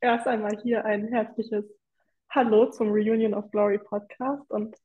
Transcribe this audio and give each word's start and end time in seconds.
erst 0.00 0.26
einmal 0.26 0.58
hier 0.62 0.84
ein 0.84 1.08
herzliches 1.08 1.64
Hallo 2.30 2.70
zum 2.70 2.90
Reunion 2.90 3.34
of 3.34 3.50
Glory 3.50 3.78
Podcast 3.78 4.50
und 4.50 4.76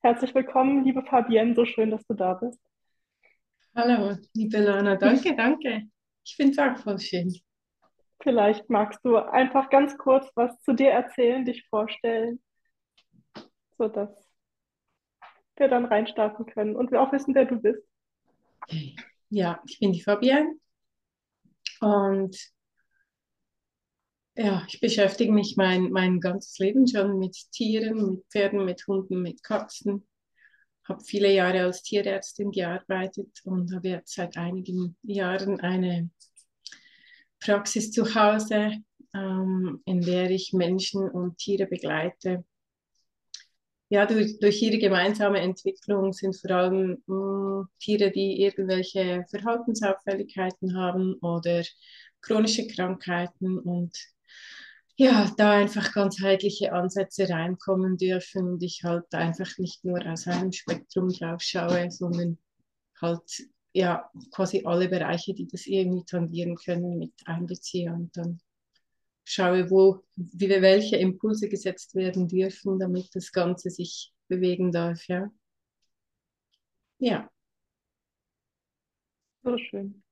herzlich 0.00 0.34
willkommen, 0.34 0.84
liebe 0.84 1.02
Fabienne, 1.02 1.54
so 1.54 1.64
schön, 1.64 1.90
dass 1.90 2.06
du 2.06 2.14
da 2.14 2.34
bist. 2.34 2.60
Hallo, 3.74 4.16
liebe 4.34 4.58
Lana, 4.58 4.96
danke, 4.96 5.34
danke. 5.36 5.88
Ich 6.24 6.36
finde 6.36 6.52
es 6.52 6.58
auch 6.58 6.82
voll 6.82 7.00
schön. 7.00 7.34
Vielleicht 8.22 8.70
magst 8.70 9.00
du 9.04 9.16
einfach 9.16 9.70
ganz 9.70 9.98
kurz 9.98 10.30
was 10.36 10.60
zu 10.60 10.72
dir 10.72 10.90
erzählen, 10.90 11.44
dich 11.44 11.66
vorstellen, 11.68 12.40
sodass 13.76 14.10
wir 15.56 15.66
dann 15.66 15.86
reinstarten 15.86 16.46
können 16.46 16.76
und 16.76 16.92
wir 16.92 17.02
auch 17.02 17.12
wissen, 17.12 17.34
wer 17.34 17.46
du 17.46 17.56
bist. 17.56 17.82
Ja, 19.30 19.60
ich 19.66 19.80
bin 19.80 19.92
die 19.92 20.02
Fabienne 20.02 20.54
und 21.80 22.36
ja, 24.34 24.64
ich 24.68 24.80
beschäftige 24.80 25.32
mich 25.32 25.56
mein, 25.56 25.90
mein 25.90 26.20
ganzes 26.20 26.58
Leben 26.58 26.86
schon 26.86 27.18
mit 27.18 27.36
Tieren, 27.52 28.14
mit 28.14 28.24
Pferden, 28.30 28.64
mit 28.64 28.86
Hunden, 28.86 29.20
mit 29.20 29.42
Katzen. 29.42 30.06
Habe 30.84 31.04
viele 31.04 31.32
Jahre 31.32 31.62
als 31.64 31.82
Tierärztin 31.82 32.50
gearbeitet 32.50 33.40
und 33.44 33.74
habe 33.74 33.88
jetzt 33.88 34.14
seit 34.14 34.36
einigen 34.36 34.96
Jahren 35.02 35.60
eine 35.60 36.10
Praxis 37.40 37.92
zu 37.92 38.14
Hause, 38.14 38.78
ähm, 39.14 39.82
in 39.84 40.00
der 40.00 40.30
ich 40.30 40.52
Menschen 40.52 41.08
und 41.10 41.38
Tiere 41.38 41.66
begleite. 41.66 42.44
Ja, 43.90 44.06
durch, 44.06 44.38
durch 44.38 44.62
ihre 44.62 44.78
gemeinsame 44.78 45.40
Entwicklung 45.40 46.14
sind 46.14 46.34
vor 46.40 46.50
allem 46.52 47.02
mh, 47.06 47.14
mm, 47.14 47.68
Tiere, 47.78 48.10
die 48.10 48.40
irgendwelche 48.40 49.26
Verhaltensauffälligkeiten 49.28 50.74
haben 50.74 51.14
oder 51.20 51.62
chronische 52.22 52.66
Krankheiten 52.66 53.58
und 53.58 53.92
ja, 54.96 55.32
da 55.36 55.52
einfach 55.52 55.92
ganzheitliche 55.92 56.72
Ansätze 56.72 57.28
reinkommen 57.28 57.96
dürfen 57.96 58.48
und 58.48 58.62
ich 58.62 58.84
halt 58.84 59.12
einfach 59.14 59.58
nicht 59.58 59.84
nur 59.84 60.04
aus 60.06 60.26
einem 60.26 60.52
Spektrum 60.52 61.08
drauf 61.08 61.40
schaue, 61.42 61.90
sondern 61.90 62.38
halt 63.00 63.22
ja 63.72 64.10
quasi 64.32 64.62
alle 64.64 64.88
Bereiche, 64.88 65.34
die 65.34 65.46
das 65.46 65.66
irgendwie 65.66 66.04
tangieren 66.04 66.56
können, 66.56 66.98
mit 66.98 67.14
einbeziehe 67.24 67.92
und 67.92 68.16
dann 68.16 68.40
schaue, 69.24 69.70
wo, 69.70 70.04
wie 70.16 70.48
welche 70.48 70.96
Impulse 70.96 71.48
gesetzt 71.48 71.94
werden 71.94 72.28
dürfen, 72.28 72.78
damit 72.78 73.08
das 73.14 73.32
Ganze 73.32 73.70
sich 73.70 74.12
bewegen 74.28 74.72
darf, 74.72 75.06
ja. 75.08 75.30
Ja. 76.98 77.28
So 79.42 79.58
schön. 79.58 80.02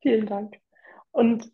Vielen 0.00 0.26
Dank. 0.26 0.54
Und 1.10 1.50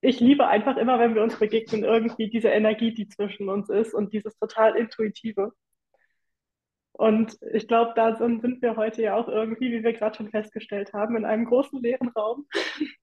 ich 0.00 0.20
liebe 0.20 0.46
einfach 0.46 0.76
immer, 0.76 0.98
wenn 0.98 1.14
wir 1.14 1.22
uns 1.22 1.38
begegnen, 1.38 1.84
irgendwie 1.84 2.30
diese 2.30 2.48
Energie, 2.48 2.94
die 2.94 3.08
zwischen 3.08 3.48
uns 3.48 3.68
ist 3.68 3.94
und 3.94 4.12
dieses 4.12 4.36
total 4.38 4.76
Intuitive. 4.76 5.52
Und 6.92 7.36
ich 7.52 7.68
glaube, 7.68 7.92
da 7.94 8.16
sind, 8.16 8.42
wir 8.62 8.76
heute 8.76 9.02
ja 9.02 9.14
auch 9.14 9.28
irgendwie, 9.28 9.72
wie 9.72 9.82
wir 9.82 9.92
gerade 9.92 10.16
schon 10.16 10.30
festgestellt 10.30 10.92
haben, 10.92 11.16
in 11.16 11.24
einem 11.24 11.44
großen 11.46 11.80
leeren 11.80 12.08
Raum, 12.08 12.46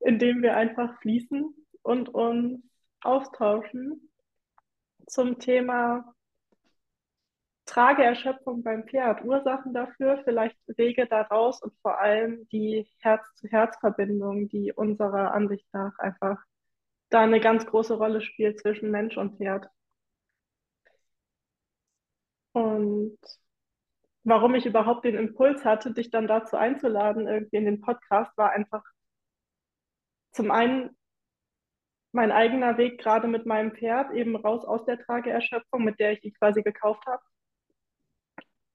in 0.00 0.18
dem 0.18 0.42
wir 0.42 0.56
einfach 0.56 1.00
fließen 1.00 1.54
und 1.82 2.08
uns 2.08 2.60
austauschen 3.02 4.10
zum 5.06 5.38
Thema 5.38 6.15
Trageerschöpfung 7.66 8.62
beim 8.62 8.86
Pferd, 8.88 9.24
Ursachen 9.24 9.74
dafür, 9.74 10.22
vielleicht 10.24 10.56
Wege 10.68 11.06
daraus 11.06 11.60
und 11.62 11.74
vor 11.82 12.00
allem 12.00 12.48
die 12.48 12.88
Herz-zu-Herz-Verbindung, 13.00 14.48
die 14.48 14.72
unserer 14.72 15.32
Ansicht 15.34 15.66
nach 15.72 15.98
einfach 15.98 16.42
da 17.10 17.20
eine 17.22 17.40
ganz 17.40 17.66
große 17.66 17.94
Rolle 17.94 18.20
spielt 18.20 18.60
zwischen 18.60 18.90
Mensch 18.90 19.16
und 19.16 19.38
Pferd. 19.38 19.68
Und 22.52 23.18
warum 24.24 24.54
ich 24.54 24.66
überhaupt 24.66 25.04
den 25.04 25.16
Impuls 25.16 25.64
hatte, 25.64 25.92
dich 25.92 26.10
dann 26.10 26.26
dazu 26.26 26.56
einzuladen, 26.56 27.26
irgendwie 27.28 27.56
in 27.56 27.64
den 27.66 27.80
Podcast, 27.80 28.36
war 28.38 28.50
einfach 28.52 28.84
zum 30.32 30.50
einen 30.50 30.96
mein 32.12 32.32
eigener 32.32 32.78
Weg 32.78 32.98
gerade 32.98 33.28
mit 33.28 33.44
meinem 33.46 33.72
Pferd 33.72 34.12
eben 34.12 34.36
raus 34.36 34.64
aus 34.64 34.84
der 34.86 34.98
Trageerschöpfung, 34.98 35.84
mit 35.84 36.00
der 36.00 36.12
ich 36.12 36.24
ihn 36.24 36.32
quasi 36.34 36.62
gekauft 36.62 37.04
habe 37.06 37.22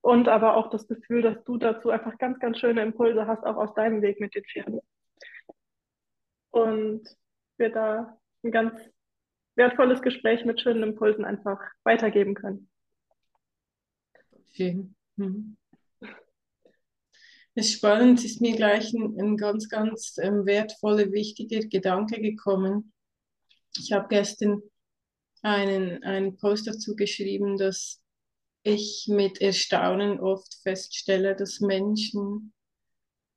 und 0.02 0.28
aber 0.28 0.58
auch 0.58 0.70
das 0.70 0.88
Gefühl, 0.88 1.22
dass 1.22 1.44
du 1.44 1.58
dazu 1.58 1.90
einfach 1.90 2.18
ganz, 2.18 2.40
ganz 2.40 2.60
schöne 2.60 2.82
Impulse 2.82 3.28
hast, 3.28 3.44
auch 3.44 3.56
aus 3.56 3.74
deinem 3.76 4.02
Weg 4.02 4.20
mit 4.20 4.36
den 4.36 4.44
Pferden. 4.44 4.80
Und 6.50 7.08
wir 7.58 7.70
da 7.70 8.18
ein 8.44 8.52
ganz 8.52 8.74
wertvolles 9.56 10.02
Gespräch 10.02 10.44
mit 10.44 10.60
schönen 10.60 10.84
Impulsen 10.84 11.24
einfach 11.24 11.60
weitergeben 11.84 12.34
können. 12.34 12.70
Schön. 14.52 14.96
Mhm. 15.16 15.58
Es 17.54 17.68
ist 17.68 17.74
spannend, 17.74 18.24
ist 18.24 18.42
mir 18.42 18.56
gleich 18.56 18.94
ein, 18.94 19.20
ein 19.20 19.38
ganz, 19.38 19.68
ganz 19.68 20.18
ähm, 20.22 20.46
wertvoller, 20.46 21.12
wichtiger 21.12 21.60
Gedanke 21.68 22.22
gekommen. 22.22 22.94
Ich 23.78 23.92
habe 23.92 24.08
gestern 24.10 24.62
einen, 25.42 26.02
einen 26.04 26.38
Post 26.38 26.68
dazu 26.68 26.96
geschrieben, 26.96 27.58
dass 27.58 28.01
ich 28.64 29.08
mit 29.10 29.42
Erstaunen 29.42 30.20
oft 30.20 30.56
feststelle, 30.64 31.36
dass 31.36 31.60
Menschen 31.62 32.54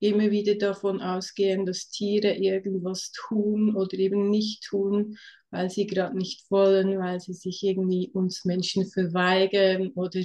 immer 0.01 0.31
wieder 0.31 0.57
davon 0.57 1.01
ausgehen, 1.01 1.65
dass 1.65 1.89
Tiere 1.89 2.35
irgendwas 2.35 3.11
tun 3.13 3.75
oder 3.75 3.95
eben 3.95 4.29
nicht 4.29 4.65
tun, 4.65 5.17
weil 5.51 5.71
sie 5.71 5.87
gerade 5.87 6.17
nicht 6.17 6.51
wollen, 6.51 6.99
weil 6.99 7.21
sie 7.21 7.33
sich 7.33 7.63
irgendwie 7.63 8.11
uns 8.13 8.45
Menschen 8.45 8.87
verweigern 8.87 9.93
oder 9.95 10.21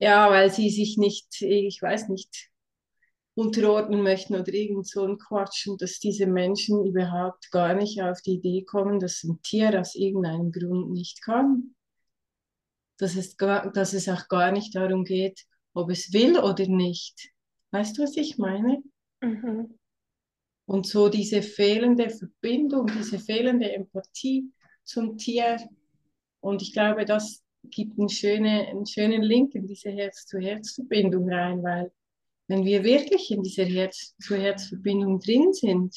ja, 0.00 0.30
weil 0.30 0.50
sie 0.50 0.70
sich 0.70 0.96
nicht, 0.96 1.42
ich 1.42 1.80
weiß 1.80 2.08
nicht, 2.08 2.48
unterordnen 3.34 4.02
möchten 4.02 4.34
oder 4.34 4.52
irgend 4.52 4.88
so 4.88 5.04
ein 5.06 5.18
Quatsch 5.18 5.66
und 5.68 5.82
dass 5.82 6.00
diese 6.00 6.26
Menschen 6.26 6.84
überhaupt 6.84 7.50
gar 7.50 7.74
nicht 7.74 8.02
auf 8.02 8.20
die 8.22 8.34
Idee 8.34 8.64
kommen, 8.64 8.98
dass 8.98 9.22
ein 9.24 9.40
Tier 9.42 9.78
aus 9.80 9.94
irgendeinem 9.94 10.52
Grund 10.52 10.90
nicht 10.90 11.22
kann 11.22 11.74
dass 13.00 13.16
es, 13.16 13.36
dass 13.36 13.92
es 13.94 14.08
auch 14.08 14.28
gar 14.28 14.52
nicht 14.52 14.74
darum 14.74 15.04
geht, 15.04 15.46
ob 15.72 15.90
es 15.90 16.12
will 16.12 16.38
oder 16.38 16.66
nicht. 16.66 17.30
Weißt 17.70 17.96
du, 17.96 18.02
was 18.02 18.16
ich 18.16 18.36
meine? 18.36 18.82
Mhm. 19.22 19.78
Und 20.66 20.86
so 20.86 21.08
diese 21.08 21.42
fehlende 21.42 22.10
Verbindung, 22.10 22.86
diese 22.86 23.18
fehlende 23.18 23.72
Empathie 23.72 24.52
zum 24.84 25.16
Tier. 25.16 25.58
Und 26.40 26.62
ich 26.62 26.72
glaube, 26.72 27.04
das 27.04 27.42
gibt 27.64 27.98
einen 27.98 28.08
schönen, 28.08 28.66
einen 28.66 28.86
schönen 28.86 29.22
Link 29.22 29.54
in 29.54 29.66
diese 29.66 29.90
Herz-zu-Herz-Verbindung 29.90 31.28
rein, 31.28 31.62
weil 31.62 31.92
wenn 32.48 32.64
wir 32.64 32.84
wirklich 32.84 33.30
in 33.30 33.42
dieser 33.42 33.64
Herz-zu-Herz-Verbindung 33.64 35.20
drin 35.20 35.52
sind, 35.52 35.96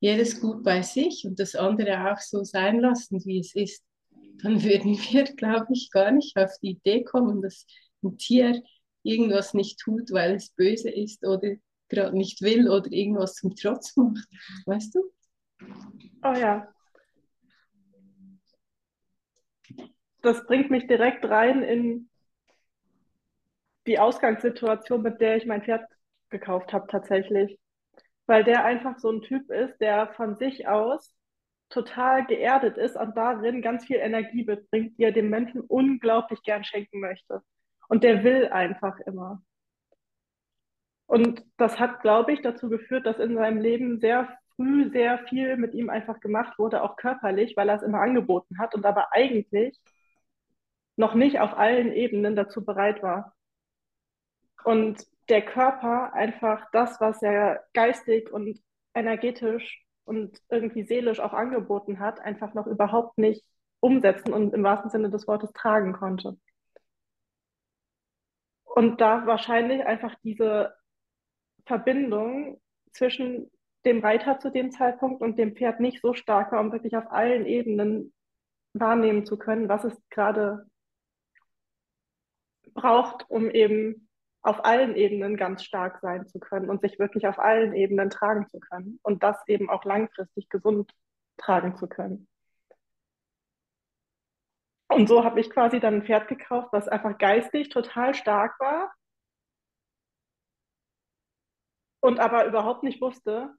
jedes 0.00 0.40
gut 0.40 0.62
bei 0.62 0.82
sich 0.82 1.24
und 1.26 1.38
das 1.38 1.54
andere 1.54 2.10
auch 2.10 2.18
so 2.18 2.44
sein 2.44 2.80
lassen, 2.80 3.22
wie 3.24 3.40
es 3.40 3.54
ist, 3.54 3.84
dann 4.42 4.62
würden 4.62 4.96
wir, 4.96 5.24
glaube 5.24 5.68
ich, 5.72 5.90
gar 5.90 6.10
nicht 6.10 6.36
auf 6.36 6.52
die 6.62 6.72
Idee 6.72 7.04
kommen, 7.04 7.42
dass 7.42 7.66
ein 8.02 8.16
Tier 8.16 8.62
irgendwas 9.02 9.54
nicht 9.54 9.78
tut, 9.80 10.12
weil 10.12 10.34
es 10.34 10.50
böse 10.50 10.90
ist 10.90 11.26
oder 11.26 11.56
gerade 11.88 12.16
nicht 12.16 12.40
will 12.42 12.68
oder 12.68 12.90
irgendwas 12.90 13.34
zum 13.34 13.54
Trotz 13.54 13.96
macht. 13.96 14.28
Weißt 14.66 14.94
du? 14.94 15.00
Oh 16.22 16.32
ja. 16.32 16.68
Das 20.22 20.46
bringt 20.46 20.70
mich 20.70 20.86
direkt 20.86 21.24
rein 21.24 21.62
in 21.62 22.10
die 23.86 23.98
Ausgangssituation, 23.98 25.02
mit 25.02 25.20
der 25.20 25.36
ich 25.36 25.46
mein 25.46 25.62
Pferd 25.62 25.82
gekauft 26.28 26.72
habe 26.72 26.86
tatsächlich. 26.88 27.58
Weil 28.26 28.44
der 28.44 28.64
einfach 28.64 28.98
so 28.98 29.10
ein 29.10 29.22
Typ 29.22 29.50
ist, 29.50 29.78
der 29.80 30.12
von 30.14 30.36
sich 30.36 30.68
aus 30.68 31.14
total 31.70 32.26
geerdet 32.26 32.76
ist 32.76 32.96
und 32.96 33.16
darin 33.16 33.62
ganz 33.62 33.86
viel 33.86 33.96
Energie 33.96 34.44
mitbringt, 34.44 34.98
die 34.98 35.04
er 35.04 35.12
dem 35.12 35.30
Menschen 35.30 35.62
unglaublich 35.62 36.42
gern 36.42 36.64
schenken 36.64 37.00
möchte. 37.00 37.42
Und 37.88 38.04
der 38.04 38.24
will 38.24 38.48
einfach 38.48 38.98
immer. 39.00 39.42
Und 41.06 41.44
das 41.56 41.80
hat, 41.80 42.02
glaube 42.02 42.32
ich, 42.32 42.42
dazu 42.42 42.68
geführt, 42.68 43.06
dass 43.06 43.18
in 43.18 43.34
seinem 43.34 43.58
Leben 43.58 44.00
sehr 44.00 44.28
früh 44.54 44.90
sehr 44.90 45.18
viel 45.26 45.56
mit 45.56 45.74
ihm 45.74 45.90
einfach 45.90 46.20
gemacht 46.20 46.58
wurde, 46.58 46.82
auch 46.82 46.96
körperlich, 46.96 47.56
weil 47.56 47.68
er 47.68 47.76
es 47.76 47.82
immer 47.82 48.00
angeboten 48.00 48.58
hat 48.58 48.74
und 48.74 48.84
aber 48.84 49.12
eigentlich 49.12 49.80
noch 50.96 51.14
nicht 51.14 51.40
auf 51.40 51.56
allen 51.56 51.92
Ebenen 51.92 52.36
dazu 52.36 52.64
bereit 52.64 53.02
war. 53.02 53.34
Und 54.64 55.06
der 55.28 55.42
Körper 55.42 56.12
einfach 56.12 56.68
das, 56.72 57.00
was 57.00 57.22
er 57.22 57.64
geistig 57.72 58.30
und 58.30 58.60
energetisch 58.94 59.82
und 60.10 60.42
irgendwie 60.48 60.82
seelisch 60.82 61.20
auch 61.20 61.32
angeboten 61.32 62.00
hat, 62.00 62.18
einfach 62.18 62.52
noch 62.52 62.66
überhaupt 62.66 63.16
nicht 63.16 63.44
umsetzen 63.78 64.32
und 64.32 64.52
im 64.52 64.64
wahrsten 64.64 64.90
Sinne 64.90 65.08
des 65.08 65.28
Wortes 65.28 65.52
tragen 65.52 65.92
konnte. 65.92 66.36
Und 68.64 69.00
da 69.00 69.24
wahrscheinlich 69.26 69.84
einfach 69.84 70.16
diese 70.24 70.74
Verbindung 71.64 72.60
zwischen 72.92 73.52
dem 73.84 74.00
Reiter 74.00 74.40
zu 74.40 74.50
dem 74.50 74.72
Zeitpunkt 74.72 75.22
und 75.22 75.38
dem 75.38 75.54
Pferd 75.54 75.78
nicht 75.78 76.02
so 76.02 76.12
stark 76.12 76.50
war, 76.50 76.60
um 76.60 76.72
wirklich 76.72 76.96
auf 76.96 77.08
allen 77.12 77.46
Ebenen 77.46 78.12
wahrnehmen 78.72 79.24
zu 79.24 79.38
können, 79.38 79.68
was 79.68 79.84
es 79.84 79.96
gerade 80.10 80.66
braucht, 82.74 83.30
um 83.30 83.48
eben 83.48 84.09
auf 84.42 84.64
allen 84.64 84.96
Ebenen 84.96 85.36
ganz 85.36 85.64
stark 85.64 86.00
sein 86.00 86.26
zu 86.26 86.38
können 86.40 86.70
und 86.70 86.80
sich 86.80 86.98
wirklich 86.98 87.26
auf 87.26 87.38
allen 87.38 87.74
Ebenen 87.74 88.10
tragen 88.10 88.48
zu 88.48 88.58
können 88.58 88.98
und 89.02 89.22
das 89.22 89.36
eben 89.46 89.68
auch 89.68 89.84
langfristig 89.84 90.48
gesund 90.48 90.92
tragen 91.36 91.76
zu 91.76 91.88
können. 91.88 92.26
Und 94.88 95.08
so 95.08 95.24
habe 95.24 95.40
ich 95.40 95.50
quasi 95.50 95.78
dann 95.78 95.94
ein 95.94 96.04
Pferd 96.04 96.26
gekauft, 96.28 96.68
was 96.72 96.88
einfach 96.88 97.16
geistig 97.18 97.68
total 97.68 98.14
stark 98.14 98.58
war 98.58 98.92
und 102.00 102.18
aber 102.18 102.46
überhaupt 102.46 102.82
nicht 102.82 103.00
wusste, 103.00 103.54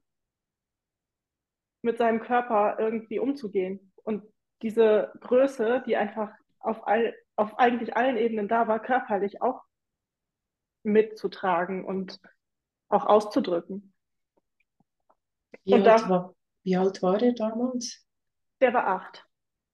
mit 1.84 1.98
seinem 1.98 2.20
Körper 2.22 2.78
irgendwie 2.80 3.20
umzugehen. 3.20 3.94
Und 4.04 4.24
diese 4.62 5.14
Größe, 5.22 5.84
die 5.86 5.96
einfach 5.96 6.32
auf, 6.60 6.86
all, 6.88 7.16
auf 7.36 7.58
eigentlich 7.58 7.96
allen 7.96 8.18
Ebenen 8.18 8.48
da 8.48 8.68
war, 8.68 8.80
körperlich 8.80 9.42
auch 9.42 9.64
mitzutragen 10.84 11.86
und 11.86 12.20
auch 12.90 13.06
auszudrücken. 13.06 13.94
Wie, 15.64 15.74
alt, 15.74 15.86
da, 15.86 16.10
war, 16.10 16.36
wie 16.64 16.76
alt 16.76 17.02
war 17.02 17.22
er 17.22 17.34
damals? 17.34 18.06
Der 18.60 18.74
war 18.74 18.88
acht. 18.88 19.26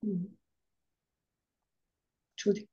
Hm. 0.02 0.38
Entschuldigung. 2.34 2.70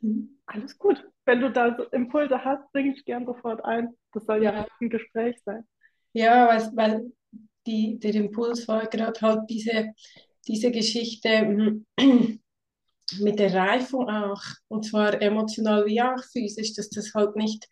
Hm. 0.00 0.38
Alles 0.46 0.78
gut. 0.78 1.04
Wenn 1.24 1.40
du 1.40 1.50
da 1.50 1.76
so 1.76 1.84
Impulse 1.84 2.44
hast, 2.44 2.70
bringe 2.72 2.94
ich 2.94 3.04
gern 3.04 3.26
sofort 3.26 3.64
ein. 3.64 3.96
Das 4.12 4.24
soll 4.24 4.42
ja, 4.42 4.54
ja 4.54 4.66
ein 4.80 4.90
Gespräch 4.90 5.36
sein. 5.44 5.66
Ja, 6.12 6.48
weil, 6.48 6.76
weil 6.76 7.12
die, 7.66 7.98
der 7.98 8.14
Impuls 8.14 8.68
war 8.68 8.86
gerade 8.86 9.20
halt 9.20 9.50
diese, 9.50 9.92
diese 10.46 10.70
Geschichte 10.70 11.82
mit 13.20 13.38
der 13.38 13.54
Reifung 13.54 14.08
auch, 14.08 14.42
und 14.68 14.84
zwar 14.84 15.20
emotional 15.20 15.86
wie 15.86 16.00
auch 16.02 16.22
physisch, 16.32 16.74
dass 16.74 16.90
das 16.90 17.14
halt 17.14 17.36
nicht 17.36 17.68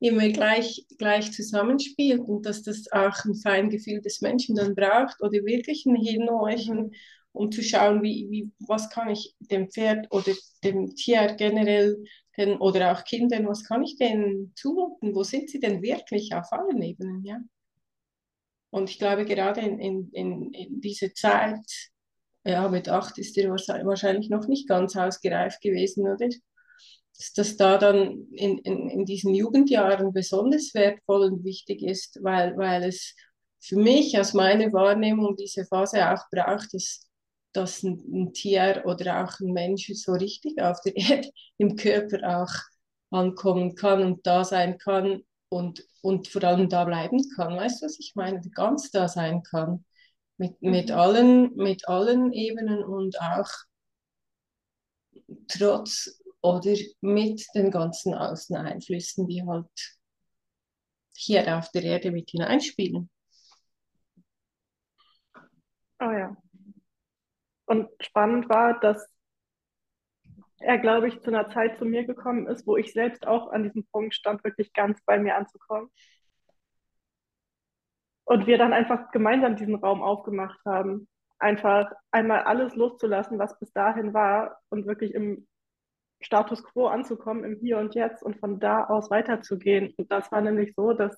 immer 0.00 0.28
gleich, 0.30 0.84
gleich 0.98 1.32
zusammenspielt 1.32 2.20
und 2.20 2.44
dass 2.44 2.62
das 2.62 2.90
auch 2.90 3.24
ein 3.24 3.36
Feingefühl 3.36 4.00
des 4.00 4.20
Menschen 4.20 4.56
dann 4.56 4.74
braucht 4.74 5.22
oder 5.22 5.44
wirklich 5.44 5.86
ein 5.86 5.94
Hinhorchen, 5.94 6.78
mhm. 6.86 6.92
um 7.32 7.52
zu 7.52 7.62
schauen, 7.62 8.02
wie, 8.02 8.26
wie, 8.28 8.50
was 8.66 8.90
kann 8.90 9.10
ich 9.10 9.34
dem 9.38 9.70
Pferd 9.70 10.08
oder 10.10 10.32
dem 10.64 10.94
Tier 10.96 11.34
generell 11.38 12.02
den, 12.36 12.56
oder 12.56 12.92
auch 12.92 13.04
Kindern, 13.04 13.46
was 13.46 13.64
kann 13.64 13.84
ich 13.84 13.96
denen 13.96 14.52
zumuten, 14.56 15.14
wo 15.14 15.22
sind 15.22 15.48
sie 15.50 15.60
denn 15.60 15.82
wirklich 15.82 16.34
auf 16.34 16.52
allen 16.52 16.82
Ebenen, 16.82 17.24
ja. 17.24 17.38
Und 18.70 18.88
ich 18.88 18.98
glaube, 18.98 19.26
gerade 19.26 19.60
in, 19.60 19.78
in, 19.78 20.10
in, 20.12 20.50
in 20.52 20.80
dieser 20.80 21.12
Zeit, 21.12 21.91
ja, 22.44 22.68
mit 22.68 22.88
acht 22.88 23.18
ist 23.18 23.36
er 23.38 23.50
wahrscheinlich 23.50 24.28
noch 24.30 24.46
nicht 24.48 24.68
ganz 24.68 24.96
ausgereift 24.96 25.60
gewesen, 25.60 26.06
oder? 26.06 26.28
Dass 27.16 27.32
das 27.34 27.56
da 27.56 27.78
dann 27.78 28.26
in, 28.32 28.58
in, 28.58 28.88
in 28.90 29.04
diesen 29.04 29.34
Jugendjahren 29.34 30.12
besonders 30.12 30.74
wertvoll 30.74 31.24
und 31.30 31.44
wichtig 31.44 31.82
ist, 31.82 32.18
weil, 32.22 32.56
weil 32.56 32.84
es 32.84 33.14
für 33.60 33.76
mich 33.76 34.18
aus 34.18 34.34
meiner 34.34 34.72
Wahrnehmung 34.72 35.36
diese 35.36 35.64
Phase 35.66 36.10
auch 36.10 36.22
braucht, 36.32 36.74
dass, 36.74 37.08
dass 37.52 37.82
ein, 37.84 38.02
ein 38.12 38.32
Tier 38.32 38.82
oder 38.86 39.24
auch 39.24 39.38
ein 39.40 39.52
Mensch 39.52 39.90
so 39.94 40.12
richtig 40.12 40.60
auf 40.60 40.80
der 40.80 40.96
Erde 40.96 41.30
im 41.58 41.76
Körper 41.76 42.42
auch 42.42 42.52
ankommen 43.10 43.74
kann 43.76 44.02
und 44.02 44.26
da 44.26 44.44
sein 44.44 44.78
kann 44.78 45.22
und, 45.48 45.84
und 46.00 46.28
vor 46.28 46.42
allem 46.44 46.68
da 46.68 46.84
bleiben 46.84 47.20
kann. 47.36 47.56
Weißt 47.56 47.82
du, 47.82 47.86
was 47.86 48.00
ich 48.00 48.12
meine? 48.16 48.40
Ganz 48.54 48.90
da 48.90 49.06
sein 49.06 49.42
kann. 49.42 49.84
Mit, 50.38 50.60
mit, 50.62 50.88
mhm. 50.88 50.94
allen, 50.94 51.54
mit 51.56 51.88
allen 51.88 52.32
Ebenen 52.32 52.82
und 52.82 53.20
auch 53.20 53.48
trotz 55.48 56.22
oder 56.40 56.74
mit 57.00 57.46
den 57.54 57.70
ganzen 57.70 58.14
Außeneinflüssen, 58.14 59.28
die 59.28 59.44
halt 59.46 59.98
hier 61.14 61.56
auf 61.56 61.70
der 61.70 61.84
Erde 61.84 62.10
mit 62.10 62.30
hineinspielen. 62.30 63.08
Oh 66.00 66.10
ja. 66.10 66.36
Und 67.66 67.88
spannend 68.00 68.48
war, 68.48 68.80
dass 68.80 69.08
er, 70.58 70.78
glaube 70.78 71.08
ich, 71.08 71.20
zu 71.20 71.28
einer 71.28 71.48
Zeit 71.50 71.78
zu 71.78 71.84
mir 71.84 72.04
gekommen 72.04 72.46
ist, 72.46 72.66
wo 72.66 72.76
ich 72.76 72.92
selbst 72.92 73.26
auch 73.26 73.50
an 73.50 73.62
diesem 73.62 73.86
Punkt 73.86 74.14
stand, 74.14 74.42
wirklich 74.44 74.72
ganz 74.72 75.00
bei 75.04 75.18
mir 75.18 75.36
anzukommen. 75.36 75.90
Und 78.32 78.46
wir 78.46 78.56
dann 78.56 78.72
einfach 78.72 79.10
gemeinsam 79.10 79.56
diesen 79.56 79.74
Raum 79.74 80.00
aufgemacht 80.00 80.58
haben. 80.64 81.06
Einfach 81.38 81.92
einmal 82.10 82.44
alles 82.44 82.74
loszulassen, 82.74 83.38
was 83.38 83.58
bis 83.58 83.70
dahin 83.74 84.14
war 84.14 84.58
und 84.70 84.86
wirklich 84.86 85.12
im 85.12 85.46
Status 86.22 86.64
quo 86.64 86.86
anzukommen, 86.86 87.44
im 87.44 87.58
Hier 87.60 87.76
und 87.76 87.94
Jetzt 87.94 88.22
und 88.22 88.40
von 88.40 88.58
da 88.58 88.84
aus 88.84 89.10
weiterzugehen. 89.10 89.92
Und 89.98 90.10
das 90.10 90.32
war 90.32 90.40
nämlich 90.40 90.72
so, 90.74 90.94
dass 90.94 91.14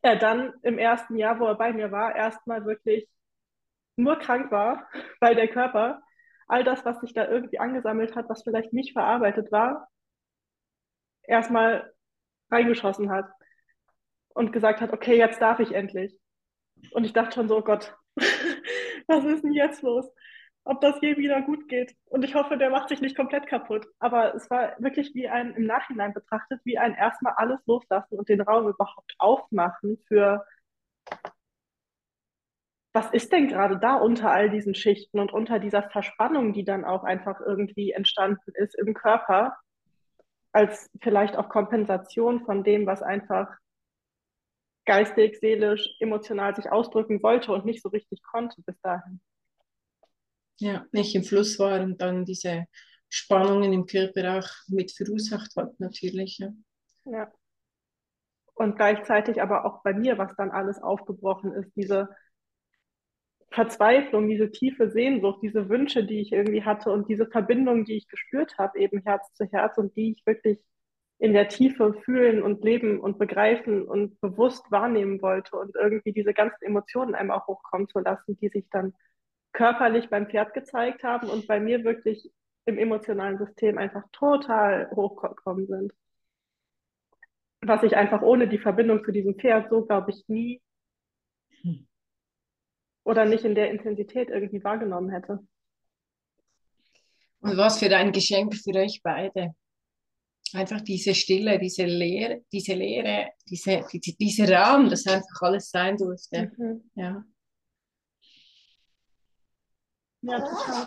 er 0.00 0.16
dann 0.16 0.54
im 0.62 0.78
ersten 0.78 1.18
Jahr, 1.18 1.38
wo 1.38 1.44
er 1.44 1.56
bei 1.56 1.74
mir 1.74 1.92
war, 1.92 2.16
erstmal 2.16 2.64
wirklich 2.64 3.06
nur 3.96 4.16
krank 4.16 4.50
war, 4.50 4.88
weil 5.20 5.34
der 5.34 5.48
Körper 5.48 6.00
all 6.48 6.64
das, 6.64 6.82
was 6.86 6.98
sich 7.02 7.12
da 7.12 7.28
irgendwie 7.28 7.58
angesammelt 7.58 8.16
hat, 8.16 8.26
was 8.30 8.42
vielleicht 8.42 8.72
nicht 8.72 8.94
verarbeitet 8.94 9.52
war, 9.52 9.90
erstmal 11.24 11.92
reingeschossen 12.50 13.10
hat 13.10 13.30
und 14.34 14.52
gesagt 14.52 14.80
hat, 14.80 14.92
okay, 14.92 15.16
jetzt 15.16 15.40
darf 15.40 15.60
ich 15.60 15.72
endlich. 15.72 16.18
Und 16.92 17.04
ich 17.04 17.12
dachte 17.12 17.34
schon 17.34 17.48
so, 17.48 17.58
oh 17.58 17.62
Gott, 17.62 17.96
was 19.06 19.24
ist 19.24 19.44
denn 19.44 19.52
jetzt 19.52 19.82
los? 19.82 20.10
Ob 20.64 20.80
das 20.80 21.00
je 21.00 21.16
wieder 21.16 21.42
gut 21.42 21.68
geht. 21.68 21.96
Und 22.04 22.24
ich 22.24 22.34
hoffe, 22.34 22.56
der 22.56 22.70
macht 22.70 22.88
sich 22.88 23.00
nicht 23.00 23.16
komplett 23.16 23.46
kaputt. 23.48 23.86
Aber 23.98 24.34
es 24.34 24.48
war 24.48 24.76
wirklich 24.78 25.12
wie 25.14 25.28
ein, 25.28 25.54
im 25.54 25.66
Nachhinein 25.66 26.14
betrachtet, 26.14 26.60
wie 26.64 26.78
ein 26.78 26.94
erstmal 26.94 27.34
alles 27.36 27.60
loslassen 27.66 28.18
und 28.18 28.28
den 28.28 28.40
Raum 28.40 28.68
überhaupt 28.68 29.14
aufmachen 29.18 29.98
für 30.06 30.44
was 32.92 33.10
ist 33.10 33.32
denn 33.32 33.48
gerade 33.48 33.78
da 33.78 33.96
unter 33.96 34.30
all 34.30 34.50
diesen 34.50 34.74
Schichten 34.74 35.18
und 35.18 35.32
unter 35.32 35.58
dieser 35.58 35.82
Verspannung, 35.82 36.52
die 36.52 36.64
dann 36.64 36.84
auch 36.84 37.04
einfach 37.04 37.40
irgendwie 37.40 37.92
entstanden 37.92 38.52
ist 38.54 38.74
im 38.74 38.92
Körper, 38.92 39.56
als 40.52 40.90
vielleicht 41.00 41.36
auch 41.36 41.48
Kompensation 41.48 42.44
von 42.44 42.62
dem, 42.62 42.86
was 42.86 43.02
einfach 43.02 43.48
geistig, 44.84 45.38
seelisch, 45.40 45.88
emotional 46.00 46.54
sich 46.56 46.70
ausdrücken 46.70 47.22
wollte 47.22 47.52
und 47.52 47.64
nicht 47.64 47.82
so 47.82 47.88
richtig 47.88 48.22
konnte 48.22 48.62
bis 48.62 48.80
dahin. 48.80 49.20
Ja, 50.58 50.86
nicht 50.92 51.14
im 51.14 51.24
Fluss 51.24 51.58
war 51.58 51.80
und 51.80 52.00
dann 52.00 52.24
diese 52.24 52.66
Spannungen 53.08 53.72
im 53.72 53.86
Körper 53.86 54.38
auch 54.38 54.48
mit 54.68 54.92
verursacht 54.92 55.54
hat, 55.56 55.78
natürlich. 55.80 56.38
Ja. 56.38 56.52
ja. 57.04 57.32
Und 58.54 58.76
gleichzeitig 58.76 59.42
aber 59.42 59.64
auch 59.64 59.82
bei 59.82 59.92
mir, 59.92 60.18
was 60.18 60.34
dann 60.36 60.50
alles 60.50 60.80
aufgebrochen 60.82 61.52
ist, 61.52 61.72
diese 61.74 62.08
Verzweiflung, 63.50 64.28
diese 64.28 64.50
tiefe 64.50 64.90
Sehnsucht, 64.90 65.40
diese 65.42 65.68
Wünsche, 65.68 66.04
die 66.04 66.20
ich 66.20 66.32
irgendwie 66.32 66.64
hatte 66.64 66.90
und 66.90 67.08
diese 67.08 67.26
Verbindung, 67.26 67.84
die 67.84 67.96
ich 67.96 68.08
gespürt 68.08 68.56
habe, 68.58 68.78
eben 68.78 69.02
Herz 69.02 69.32
zu 69.34 69.44
Herz 69.46 69.76
und 69.78 69.96
die 69.96 70.12
ich 70.12 70.26
wirklich 70.26 70.58
in 71.22 71.34
der 71.34 71.48
Tiefe 71.48 71.94
fühlen 72.04 72.42
und 72.42 72.64
leben 72.64 72.98
und 72.98 73.16
begreifen 73.16 73.86
und 73.86 74.20
bewusst 74.20 74.68
wahrnehmen 74.72 75.22
wollte 75.22 75.56
und 75.56 75.76
irgendwie 75.76 76.12
diese 76.12 76.34
ganzen 76.34 76.64
Emotionen 76.64 77.14
einmal 77.14 77.46
hochkommen 77.46 77.88
zu 77.88 78.00
lassen, 78.00 78.36
die 78.38 78.48
sich 78.48 78.68
dann 78.72 78.92
körperlich 79.52 80.08
beim 80.08 80.28
Pferd 80.28 80.52
gezeigt 80.52 81.04
haben 81.04 81.30
und 81.30 81.46
bei 81.46 81.60
mir 81.60 81.84
wirklich 81.84 82.28
im 82.64 82.76
emotionalen 82.76 83.38
System 83.38 83.78
einfach 83.78 84.02
total 84.10 84.90
hochgekommen 84.90 85.68
sind. 85.68 85.92
Was 87.60 87.84
ich 87.84 87.96
einfach 87.96 88.22
ohne 88.22 88.48
die 88.48 88.58
Verbindung 88.58 89.04
zu 89.04 89.12
diesem 89.12 89.36
Pferd 89.36 89.70
so, 89.70 89.86
glaube 89.86 90.10
ich, 90.10 90.24
nie 90.26 90.60
oder 93.04 93.26
nicht 93.26 93.44
in 93.44 93.54
der 93.54 93.70
Intensität 93.70 94.28
irgendwie 94.28 94.64
wahrgenommen 94.64 95.10
hätte. 95.10 95.38
Und 97.42 97.56
was 97.56 97.78
für 97.78 97.96
ein 97.96 98.10
Geschenk 98.10 98.56
für 98.56 98.76
euch 98.76 99.00
beide. 99.04 99.54
Einfach 100.54 100.80
diese 100.82 101.14
Stille, 101.14 101.58
diese 101.58 101.84
Leere, 101.84 102.44
diese 102.52 102.74
Leere, 102.74 103.30
diese, 103.48 103.84
die, 103.92 104.16
dieser 104.16 104.52
Raum, 104.52 104.90
das 104.90 105.06
einfach 105.06 105.40
alles 105.42 105.70
sein 105.70 105.96
durfte. 105.96 106.52
Mhm. 106.56 106.90
Ja. 106.94 107.24
Ja, 110.22 110.40
total. 110.40 110.86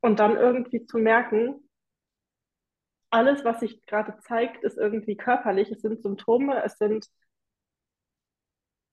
Und 0.00 0.18
dann 0.18 0.36
irgendwie 0.36 0.84
zu 0.84 0.98
merken, 0.98 1.68
alles, 3.10 3.44
was 3.44 3.60
sich 3.60 3.84
gerade 3.86 4.18
zeigt, 4.20 4.64
ist 4.64 4.78
irgendwie 4.78 5.16
körperlich. 5.16 5.70
Es 5.70 5.82
sind 5.82 6.02
Symptome, 6.02 6.62
es 6.64 6.78
sind 6.78 7.06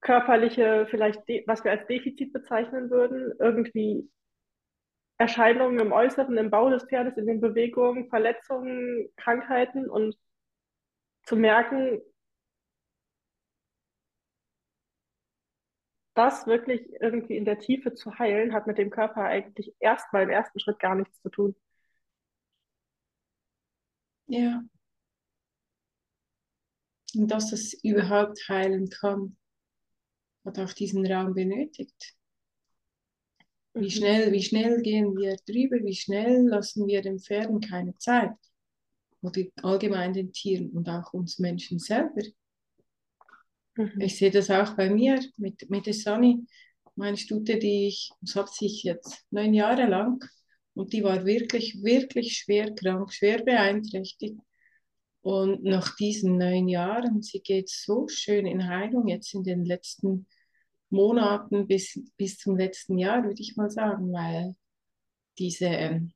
körperliche, 0.02 0.88
vielleicht, 0.90 1.22
was 1.46 1.64
wir 1.64 1.72
als 1.72 1.88
Defizit 1.88 2.34
bezeichnen 2.34 2.90
würden, 2.90 3.34
irgendwie 3.40 4.10
Erscheinungen 5.20 5.80
im 5.80 5.92
Äußeren, 5.92 6.38
im 6.38 6.50
Bau 6.50 6.70
des 6.70 6.86
Pferdes, 6.86 7.18
in 7.18 7.28
den 7.28 7.42
Bewegungen, 7.42 8.10
Verletzungen, 8.10 9.10
Krankheiten 9.18 9.90
und 9.90 10.18
zu 11.24 11.36
merken, 11.36 12.02
das 16.16 16.48
wirklich 16.48 16.82
irgendwie 17.02 17.36
in 17.38 17.46
der 17.46 17.60
Tiefe 17.60 17.94
zu 17.94 18.18
heilen, 18.18 18.54
hat 18.54 18.66
mit 18.66 18.78
dem 18.78 18.90
Körper 18.90 19.24
eigentlich 19.24 19.74
erstmal 19.80 20.24
im 20.24 20.30
ersten 20.30 20.60
Schritt 20.60 20.80
gar 20.80 20.96
nichts 20.96 21.22
zu 21.22 21.30
tun. 21.30 21.56
Ja. 24.28 24.64
Und 27.16 27.28
dass 27.30 27.52
es 27.52 27.74
überhaupt 27.84 28.40
heilen 28.48 28.90
kann, 28.90 29.38
hat 30.46 30.60
auch 30.60 30.74
diesen 30.74 31.06
Raum 31.12 31.34
benötigt. 31.34 32.19
Wie 33.74 33.86
Mhm. 33.86 33.90
schnell, 33.90 34.32
wie 34.32 34.44
schnell 34.44 34.82
gehen 34.82 35.16
wir 35.18 35.36
drüber, 35.48 35.78
wie 35.84 35.96
schnell 35.96 36.48
lassen 36.48 36.88
wir 36.88 37.02
den 37.02 37.20
Pferden 37.20 37.62
keine 37.62 37.96
Zeit. 37.98 38.32
Oder 39.22 39.44
allgemein 39.64 40.14
den 40.14 40.32
Tieren 40.32 40.70
und 40.72 40.88
auch 40.90 41.14
uns 41.14 41.40
Menschen 41.40 41.80
selber. 41.80 42.22
Mhm. 43.78 44.02
Ich 44.02 44.18
sehe 44.18 44.32
das 44.32 44.50
auch 44.50 44.76
bei 44.76 44.90
mir 44.90 45.20
mit, 45.38 45.70
mit 45.70 45.86
der 45.86 45.94
Sunny, 45.94 46.46
meine 46.96 47.18
Stute, 47.18 47.58
die 47.58 47.88
ich, 47.88 48.12
das 48.22 48.36
hat 48.36 48.54
sich 48.54 48.84
jetzt 48.84 49.26
neun 49.32 49.54
Jahre 49.54 49.86
lang 49.88 50.24
und 50.74 50.92
die 50.94 51.04
war 51.04 51.26
wirklich, 51.26 51.82
wirklich 51.82 52.38
schwer 52.38 52.74
krank, 52.76 53.14
schwer 53.14 53.44
beeinträchtigt. 53.44 54.38
Und 55.22 55.64
nach 55.64 55.96
diesen 55.98 56.38
neun 56.38 56.68
Jahren, 56.68 57.22
sie 57.22 57.42
geht 57.42 57.70
so 57.70 58.08
schön 58.08 58.46
in 58.46 58.68
Heilung 58.68 59.08
jetzt 59.08 59.34
in 59.34 59.44
den 59.44 59.66
letzten 59.66 60.28
Monaten 60.90 61.68
bis, 61.68 62.00
bis 62.18 62.38
zum 62.38 62.58
letzten 62.58 62.98
Jahr, 62.98 63.24
würde 63.24 63.42
ich 63.42 63.56
mal 63.56 63.70
sagen, 63.70 64.12
weil 64.12 64.56
diese, 65.38 65.66
ähm, 65.66 66.12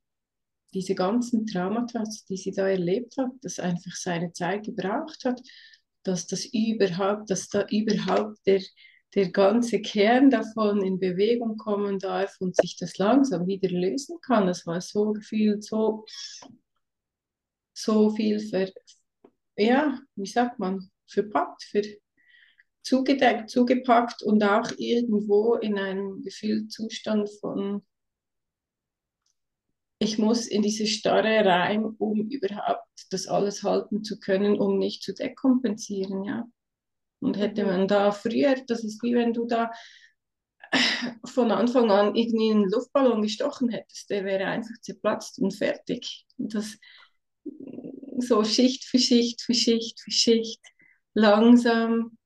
diese 0.74 0.94
ganzen 0.94 1.46
Traumata, 1.46 2.02
die 2.28 2.36
sie 2.36 2.52
da 2.52 2.68
erlebt 2.68 3.16
hat, 3.16 3.30
das 3.42 3.58
einfach 3.58 3.94
seine 3.94 4.32
Zeit 4.32 4.64
gebraucht 4.64 5.24
hat, 5.24 5.40
dass 6.02 6.26
das 6.26 6.44
überhaupt, 6.46 7.30
dass 7.30 7.48
da 7.48 7.66
überhaupt 7.70 8.38
der, 8.46 8.60
der 9.14 9.30
ganze 9.30 9.80
Kern 9.80 10.30
davon 10.30 10.82
in 10.82 10.98
Bewegung 10.98 11.56
kommen 11.56 11.98
darf 11.98 12.36
und 12.40 12.56
sich 12.56 12.76
das 12.76 12.98
langsam 12.98 13.46
wieder 13.46 13.70
lösen 13.70 14.18
kann. 14.20 14.46
Das 14.46 14.66
war 14.66 14.80
so 14.80 15.12
gefühlt 15.12 15.64
so, 15.64 16.04
so 17.72 18.10
viel 18.10 18.40
ver, 18.40 18.70
ja, 19.56 19.98
wie 20.16 20.26
sagt 20.26 20.58
man, 20.58 20.90
verpackt, 21.06 21.62
für, 21.62 21.82
zugedeckt, 22.84 23.50
zugepackt 23.50 24.22
und 24.22 24.44
auch 24.44 24.70
irgendwo 24.78 25.56
in 25.56 25.78
einem 25.78 26.22
Gefühlszustand 26.22 27.30
von 27.40 27.82
ich 29.98 30.18
muss 30.18 30.46
in 30.46 30.62
diese 30.62 30.86
Starre 30.86 31.44
rein, 31.44 31.84
um 31.84 32.28
überhaupt 32.28 32.86
das 33.10 33.26
alles 33.26 33.62
halten 33.62 34.04
zu 34.04 34.18
können, 34.18 34.58
um 34.58 34.78
nicht 34.78 35.02
zu 35.02 35.14
dekompensieren, 35.14 36.24
ja. 36.24 36.46
Und 37.20 37.38
hätte 37.38 37.64
Mhm. 37.64 37.68
man 37.68 37.88
da 37.88 38.12
früher, 38.12 38.56
das 38.66 38.84
ist 38.84 39.02
wie 39.02 39.14
wenn 39.14 39.32
du 39.32 39.46
da 39.46 39.70
von 41.24 41.50
Anfang 41.50 41.90
an 41.90 42.14
irgendwie 42.14 42.50
einen 42.50 42.70
Luftballon 42.70 43.22
gestochen 43.22 43.68
hättest, 43.68 44.10
der 44.10 44.24
wäre 44.24 44.46
einfach 44.46 44.74
zerplatzt 44.82 45.38
und 45.38 45.52
fertig. 45.54 46.26
Und 46.38 46.54
das 46.54 46.76
so 48.18 48.44
Schicht 48.44 48.84
für 48.84 48.98
Schicht 48.98 49.42
für 49.42 49.54
Schicht 49.54 50.00
für 50.00 50.10
Schicht 50.10 50.60
langsam 51.14 52.16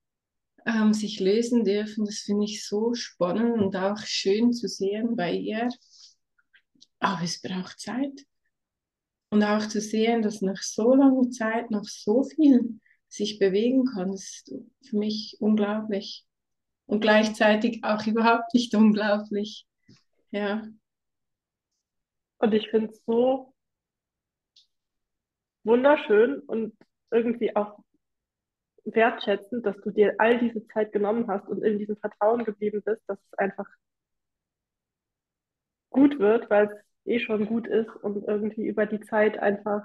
ähm, 0.67 0.93
sich 0.93 1.21
lösen 1.21 1.65
dürfen, 1.65 2.05
das 2.05 2.21
finde 2.21 2.45
ich 2.45 2.67
so 2.67 2.95
spannend 2.95 3.61
und 3.61 3.77
auch 3.77 3.99
schön 3.99 4.53
zu 4.53 4.69
sehen 4.69 5.17
bei 5.17 5.33
ihr. 5.33 5.69
Aber 7.01 7.23
es 7.23 7.41
braucht 7.41 7.79
Zeit. 7.79 8.27
Und 9.31 9.43
auch 9.45 9.67
zu 9.69 9.81
sehen, 9.81 10.23
dass 10.23 10.41
nach 10.41 10.63
so 10.63 10.95
langer 10.95 11.31
Zeit 11.31 11.71
noch 11.71 11.85
so 11.85 12.23
viel 12.23 12.81
sich 13.09 13.39
bewegen 13.39 13.85
kann, 13.85 14.13
ist 14.13 14.53
für 14.83 14.97
mich 14.97 15.37
unglaublich. 15.41 16.27
Und 16.87 17.01
gleichzeitig 17.01 17.85
auch 17.85 18.07
überhaupt 18.07 18.55
nicht 18.55 18.75
unglaublich. 18.75 19.67
Ja. 20.31 20.67
Und 22.39 22.55
ich 22.55 22.69
finde 22.71 22.91
es 22.93 23.03
so 23.05 23.53
wunderschön 25.65 26.41
und 26.41 26.75
irgendwie 27.11 27.55
auch 27.55 27.79
wertschätzend, 28.95 29.65
dass 29.67 29.77
du 29.83 29.91
dir 29.91 30.15
all 30.19 30.39
diese 30.39 30.67
Zeit 30.69 30.93
genommen 30.93 31.29
hast 31.29 31.49
und 31.49 31.63
in 31.63 31.79
diesem 31.79 31.97
Vertrauen 31.97 32.45
geblieben 32.45 32.83
bist, 32.85 33.03
dass 33.07 33.19
es 33.19 33.39
einfach 33.39 33.67
gut 35.91 36.19
wird, 36.19 36.51
weil 36.51 36.67
es 36.67 37.07
eh 37.07 37.21
schon 37.21 37.47
gut 37.47 37.67
ist 37.67 37.91
und 38.03 38.25
irgendwie 38.27 38.67
über 38.67 38.87
die 38.87 39.01
Zeit 39.01 39.39
einfach 39.39 39.83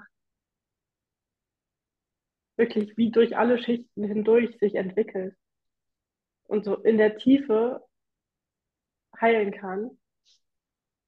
wirklich 2.56 2.96
wie 2.96 3.10
durch 3.10 3.36
alle 3.36 3.58
Schichten 3.58 4.04
hindurch 4.04 4.56
sich 4.58 4.74
entwickelt 4.76 5.36
und 6.44 6.64
so 6.64 6.76
in 6.76 6.98
der 6.98 7.16
Tiefe 7.16 7.84
heilen 9.20 9.52
kann. 9.52 9.98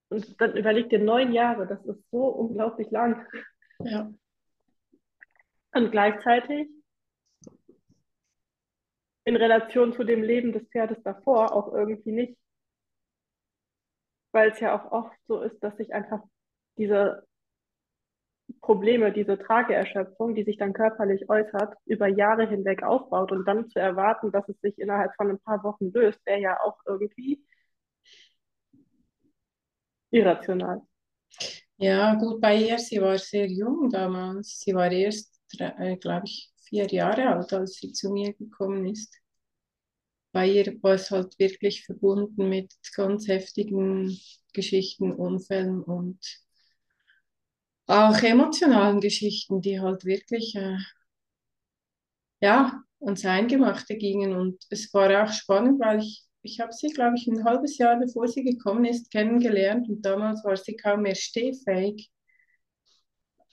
Und 0.09 0.41
dann 0.41 0.57
überleg 0.57 0.89
dir 0.89 1.01
neun 1.01 1.33
Jahre, 1.33 1.67
das 1.67 1.85
ist 1.85 2.11
so 2.11 2.27
unglaublich 2.27 2.91
lang. 2.91 3.27
Ja. 3.81 4.13
Und 5.73 5.91
gleichzeitig 5.91 6.69
in 9.27 9.37
Relation 9.37 9.93
zu 9.93 10.05
dem 10.05 10.23
Leben 10.23 10.53
des 10.53 10.63
Pferdes 10.69 11.03
davor 11.03 11.53
auch 11.53 11.75
irgendwie 11.75 12.13
nicht. 12.13 12.39
Weil 14.33 14.51
es 14.53 14.61
ja 14.61 14.75
auch 14.75 14.93
oft 14.93 15.17
so 15.27 15.41
ist, 15.43 15.59
dass 15.63 15.77
sich 15.77 15.93
einfach 15.93 16.21
diese 16.79 17.27
Probleme, 18.61 19.13
diese 19.13 19.37
Trageerschöpfung, 19.37 20.37
die 20.37 20.45
sich 20.45 20.59
dann 20.59 20.73
körperlich 20.73 21.29
äußert, 21.29 21.77
über 21.87 22.07
Jahre 22.07 22.49
hinweg 22.49 22.85
aufbaut 22.85 23.33
und 23.33 23.45
dann 23.47 23.69
zu 23.69 23.81
erwarten, 23.81 24.31
dass 24.31 24.49
es 24.49 24.61
sich 24.61 24.79
innerhalb 24.79 25.13
von 25.17 25.31
ein 25.31 25.41
paar 25.41 25.65
Wochen 25.65 25.91
löst, 25.93 26.25
wäre 26.25 26.41
ja 26.41 26.61
auch 26.63 26.79
irgendwie 26.87 27.45
irrational. 30.11 30.83
Ja, 31.79 32.15
gut, 32.15 32.41
bei 32.41 32.57
ihr, 32.57 32.79
sie 32.79 33.01
war 33.03 33.19
sehr 33.19 33.49
jung 33.49 33.91
damals. 33.91 34.61
Sie 34.61 34.73
war 34.73 34.91
erst, 34.91 35.41
äh, 35.59 35.97
glaube 35.97 36.27
ich, 36.27 36.53
vier 36.69 36.87
Jahre 36.89 37.29
alt, 37.29 37.53
als 37.53 37.75
sie 37.75 37.93
zu 37.93 38.11
mir 38.11 38.33
gekommen 38.35 38.87
ist. 38.87 39.15
Bei 40.33 40.47
ihr 40.49 40.67
war 40.83 40.95
es 40.95 41.11
halt 41.11 41.39
wirklich 41.39 41.85
verbunden 41.85 42.49
mit 42.49 42.73
ganz 42.95 43.27
heftigen 43.29 44.17
Geschichten, 44.53 45.13
Unfällen 45.13 45.83
und 45.83 46.19
auch 47.87 48.19
emotionalen 48.23 49.01
Geschichten, 49.01 49.61
die 49.61 49.81
halt 49.81 50.05
wirklich, 50.05 50.55
äh, 50.57 50.77
ja, 52.41 52.83
ans 53.01 53.25
Eingemachte 53.25 53.97
gingen. 53.97 54.35
Und 54.35 54.65
es 54.71 54.93
war 54.95 55.25
auch 55.25 55.33
spannend, 55.33 55.81
weil 55.81 56.01
ich, 56.01 56.25
ich 56.43 56.61
habe 56.61 56.73
sie, 56.73 56.89
glaube 56.89 57.17
ich, 57.17 57.27
ein 57.27 57.45
halbes 57.45 57.79
Jahr 57.79 57.99
bevor 57.99 58.29
sie 58.29 58.45
gekommen 58.45 58.85
ist, 58.85 59.11
kennengelernt 59.11 59.89
und 59.89 60.03
damals 60.03 60.45
war 60.45 60.57
sie 60.57 60.77
kaum 60.77 61.03
mehr 61.03 61.15
stehfähig 61.15 62.11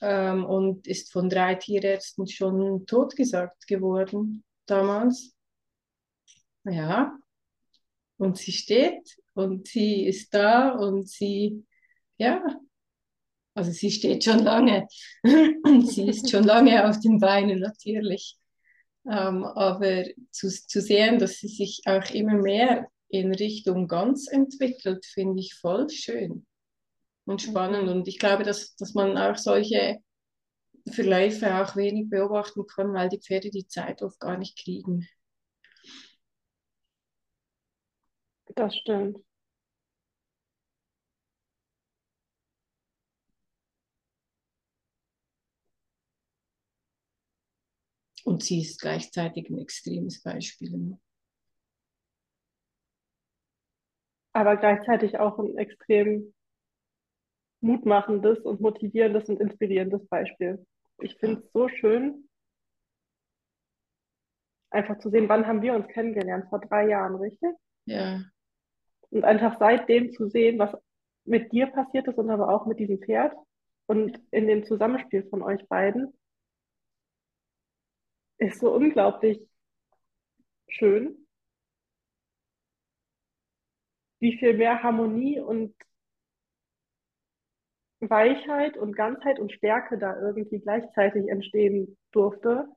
ähm, 0.00 0.44
und 0.44 0.86
ist 0.86 1.12
von 1.12 1.28
drei 1.28 1.54
Tierärzten 1.54 2.26
schon 2.26 2.86
totgesagt 2.86 3.66
geworden 3.66 4.44
damals. 4.66 5.34
Ja, 6.64 7.16
und 8.16 8.38
sie 8.38 8.52
steht 8.52 9.16
und 9.34 9.68
sie 9.68 10.06
ist 10.06 10.32
da 10.32 10.70
und 10.70 11.08
sie, 11.08 11.64
ja, 12.16 12.42
also 13.54 13.70
sie 13.70 13.90
steht 13.90 14.24
schon 14.24 14.40
lange. 14.40 14.86
sie 15.86 16.08
ist 16.08 16.30
schon 16.30 16.44
lange 16.44 16.88
auf 16.88 17.00
den 17.00 17.18
Beinen 17.18 17.60
natürlich. 17.60 18.36
Ähm, 19.06 19.44
aber 19.44 20.04
zu, 20.30 20.48
zu 20.48 20.80
sehen, 20.80 21.18
dass 21.18 21.38
sie 21.38 21.48
sich 21.48 21.82
auch 21.86 22.10
immer 22.10 22.34
mehr 22.34 22.88
in 23.08 23.34
Richtung 23.34 23.86
ganz 23.86 24.28
entwickelt, 24.28 25.04
finde 25.04 25.40
ich 25.40 25.54
voll 25.54 25.90
schön 25.90 26.46
und 27.26 27.42
spannend. 27.42 27.84
Mhm. 27.84 27.90
Und 27.90 28.08
ich 28.08 28.18
glaube, 28.18 28.44
dass, 28.44 28.76
dass 28.76 28.94
man 28.94 29.16
auch 29.18 29.36
solche 29.36 29.98
Verläufe 30.90 31.62
auch 31.62 31.76
wenig 31.76 32.10
beobachten 32.10 32.66
kann, 32.66 32.94
weil 32.94 33.08
die 33.10 33.20
Pferde 33.20 33.50
die 33.50 33.66
Zeit 33.68 34.02
oft 34.02 34.20
gar 34.20 34.38
nicht 34.38 34.58
kriegen. 34.58 35.06
Das 38.56 38.74
stimmt. 38.74 39.18
Und 48.24 48.42
sie 48.42 48.60
ist 48.60 48.82
gleichzeitig 48.82 49.48
ein 49.48 49.58
extremes 49.58 50.20
Beispiel. 50.22 50.98
Aber 54.34 54.56
gleichzeitig 54.58 55.18
auch 55.18 55.38
ein 55.38 55.56
extrem 55.56 56.34
mutmachendes 57.64 58.38
und 58.40 58.60
motivierendes 58.60 59.28
und 59.28 59.40
inspirierendes 59.40 60.06
Beispiel. 60.08 60.64
Ich 61.00 61.16
finde 61.16 61.40
es 61.40 61.52
so 61.52 61.68
schön, 61.68 62.28
einfach 64.70 64.98
zu 64.98 65.10
sehen, 65.10 65.28
wann 65.28 65.46
haben 65.46 65.62
wir 65.62 65.74
uns 65.74 65.88
kennengelernt? 65.88 66.46
Vor 66.50 66.60
drei 66.60 66.88
Jahren, 66.88 67.16
richtig? 67.16 67.50
Ja, 67.86 68.22
Und 69.10 69.24
einfach 69.24 69.58
seitdem 69.58 70.12
zu 70.12 70.28
sehen, 70.28 70.58
was 70.58 70.76
mit 71.24 71.52
dir 71.52 71.66
passiert 71.68 72.06
ist 72.06 72.18
und 72.18 72.30
aber 72.30 72.48
auch 72.48 72.66
mit 72.66 72.78
diesem 72.78 72.98
Pferd 72.98 73.34
und 73.86 74.20
in 74.30 74.46
dem 74.46 74.64
Zusammenspiel 74.64 75.26
von 75.30 75.42
euch 75.42 75.66
beiden 75.68 76.12
ist 78.38 78.60
so 78.60 78.74
unglaublich 78.74 79.40
schön, 80.68 81.26
wie 84.18 84.36
viel 84.38 84.54
mehr 84.54 84.82
Harmonie 84.82 85.40
und 85.40 85.74
Weichheit 88.10 88.76
und 88.76 88.96
Ganzheit 88.96 89.38
und 89.38 89.52
Stärke 89.52 89.98
da 89.98 90.18
irgendwie 90.20 90.60
gleichzeitig 90.60 91.28
entstehen 91.28 91.96
durfte. 92.12 92.68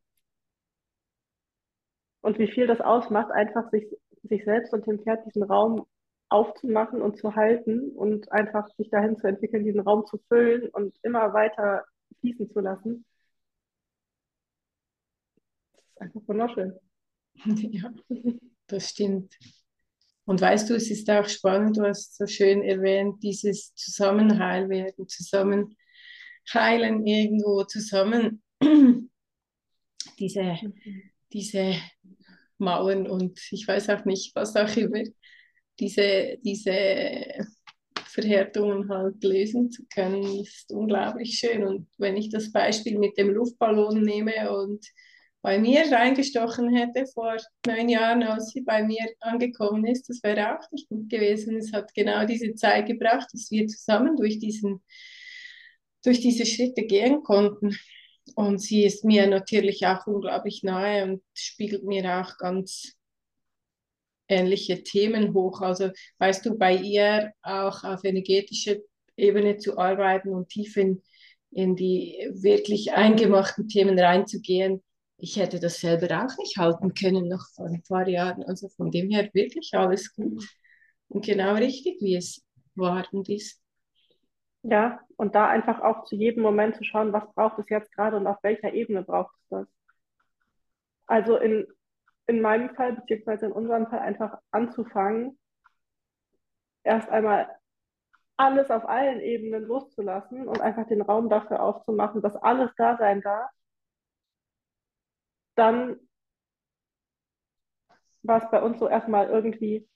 Und 2.22 2.39
wie 2.39 2.51
viel 2.51 2.67
das 2.67 2.81
ausmacht, 2.81 3.31
einfach 3.31 3.69
sich, 3.72 3.86
sich 4.24 4.43
selbst 4.43 4.74
und 4.74 4.86
dem 4.86 5.00
Pferd 5.00 5.25
diesen 5.25 5.43
Raum 5.43 5.86
aufzumachen 6.29 7.01
und 7.01 7.17
zu 7.17 7.36
halten 7.36 7.91
und 7.91 8.31
einfach 8.31 8.67
sich 8.75 8.89
dahin 8.89 9.17
zu 9.17 9.27
entwickeln, 9.27 9.63
diesen 9.63 9.79
Raum 9.79 10.05
zu 10.05 10.17
füllen 10.27 10.69
und 10.69 10.98
immer 11.03 11.34
weiter 11.34 11.86
fließen 12.19 12.50
zu 12.51 12.60
lassen. 12.60 13.05
Das 15.75 15.86
ist 15.86 16.01
einfach 16.01 16.22
wunderschön. 16.27 16.74
Ja, 17.46 17.93
das 18.65 18.89
stimmt. 18.89 19.38
Und 20.27 20.41
weißt 20.41 20.69
du, 20.69 20.75
es 20.75 20.91
ist 20.91 21.10
auch 21.10 21.27
spannend, 21.29 21.77
du 21.77 21.84
hast 21.84 22.17
so 22.17 22.27
schön 22.27 22.62
erwähnt, 22.62 23.24
dieses 23.24 23.74
Zusammenheilwerden, 23.75 25.07
zusammen 25.07 25.77
heilen 26.53 27.07
irgendwo, 27.07 27.63
zusammen 27.63 28.43
diese, 30.19 30.57
diese 31.31 31.75
Mauern 32.57 33.07
und 33.07 33.39
ich 33.51 33.65
weiß 33.65 33.89
auch 33.89 34.03
nicht, 34.03 34.36
was 34.36 34.53
auch 34.57 34.75
immer, 34.75 35.01
diese, 35.79 36.38
diese 36.43 37.48
Verhärtungen 38.03 38.89
halt 38.89 39.24
lösen 39.24 39.72
zu 39.72 39.86
können, 39.93 40.41
ist 40.41 40.74
unglaublich 40.74 41.39
schön. 41.39 41.65
Und 41.65 41.88
wenn 41.98 42.17
ich 42.17 42.29
das 42.29 42.51
Beispiel 42.51 43.00
mit 43.00 43.17
dem 43.17 43.29
Luftballon 43.29 44.01
nehme 44.01 44.51
und 44.51 44.86
bei 45.41 45.60
mir 45.60 45.91
reingestochen 45.91 46.75
hätte 46.75 47.06
vor 47.06 47.38
neun 47.65 47.89
Jahren, 47.89 48.24
als 48.24 48.50
sie 48.50 48.62
bei 48.62 48.84
mir 48.84 49.06
angekommen 49.20 49.86
ist, 49.86 50.10
das 50.10 50.22
wäre 50.24 50.58
auch 50.58 50.72
nicht 50.72 50.89
gut 50.89 51.10
gewesen. 51.10 51.58
Es 51.58 51.72
hat 51.72 51.94
genau 51.94 52.25
diese 52.25 52.53
Zeit 52.56 52.88
gebracht, 52.88 53.27
dass 53.32 53.50
wir 53.51 53.67
zusammen 53.67 54.17
durch, 54.17 54.39
diesen, 54.39 54.84
durch 56.03 56.20
diese 56.20 56.46
Schritte 56.46 56.84
gehen 56.84 57.24
konnten. 57.24 57.77
Und 58.36 58.60
sie 58.60 58.84
ist 58.84 59.06
mir 59.06 59.27
natürlich 59.27 59.86
auch 59.88 60.06
unglaublich 60.08 60.63
nahe 60.63 61.03
und 61.03 61.24
spiegelt 61.34 61.84
mir 61.84 62.20
auch 62.20 62.38
ganz 62.38 62.98
ähnliche 64.27 64.84
Themen 64.84 65.34
hoch. 65.34 65.62
Also 65.62 65.91
weißt 66.17 66.46
du, 66.46 66.58
bei 66.58 66.75
ihr 66.75 67.32
auch 67.41 67.84
auf 67.84 68.03
energetischer 68.03 68.75
Ebene 69.15 69.58
zu 69.58 69.77
arbeiten 69.77 70.29
und 70.29 70.50
tief 70.50 70.75
in, 70.77 71.01
in 71.51 71.75
die 71.75 72.27
wirklich 72.34 72.94
eingemachten 72.94 73.67
Themen 73.67 73.98
reinzugehen, 73.98 74.84
ich 75.17 75.38
hätte 75.38 75.59
das 75.59 75.79
selber 75.79 76.07
auch 76.24 76.38
nicht 76.38 76.57
halten 76.57 76.93
können 76.93 77.27
noch 77.27 77.45
vor 77.55 77.65
ein 77.65 77.81
paar 77.88 78.07
Jahren. 78.07 78.43
Also 78.43 78.69
von 78.69 78.91
dem 78.91 79.09
her 79.09 79.29
wirklich 79.33 79.71
alles 79.74 80.13
gut 80.15 80.47
und 81.09 81.25
genau 81.25 81.55
richtig, 81.55 82.00
wie 82.01 82.15
es 82.15 82.45
war 82.75 83.05
und 83.12 83.27
ist. 83.29 83.62
Ja, 84.63 85.00
und 85.15 85.33
da 85.33 85.47
einfach 85.47 85.81
auch 85.81 86.03
zu 86.05 86.15
jedem 86.15 86.43
Moment 86.43 86.75
zu 86.75 86.83
schauen, 86.83 87.13
was 87.13 87.31
braucht 87.33 87.57
es 87.59 87.69
jetzt 87.69 87.91
gerade 87.93 88.17
und 88.17 88.27
auf 88.27 88.38
welcher 88.43 88.74
Ebene 88.74 89.03
braucht 89.03 89.33
es 89.36 89.47
das. 89.50 89.67
Also 91.07 91.38
in, 91.38 91.65
in 92.27 92.41
meinem 92.41 92.75
Fall, 92.75 92.93
beziehungsweise 92.93 93.45
in 93.47 93.53
unserem 93.53 93.88
Fall, 93.88 94.00
einfach 94.00 94.38
anzufangen, 94.51 95.39
erst 96.83 97.09
einmal 97.09 97.47
alles 98.36 98.69
auf 98.69 98.88
allen 98.88 99.21
Ebenen 99.21 99.63
loszulassen 99.63 100.47
und 100.47 100.62
einfach 100.62 100.88
den 100.88 101.01
Raum 101.01 101.29
dafür 101.29 101.62
aufzumachen, 101.63 102.21
dass 102.21 102.36
alles 102.36 102.69
da 102.77 102.97
sein 102.97 103.21
darf 103.21 103.50
dann 105.58 106.00
war 108.24 108.44
es 108.44 108.52
bei 108.52 108.62
uns 108.62 108.80
so 108.80 108.88
erstmal 108.88 109.30
irgendwie 109.30 109.88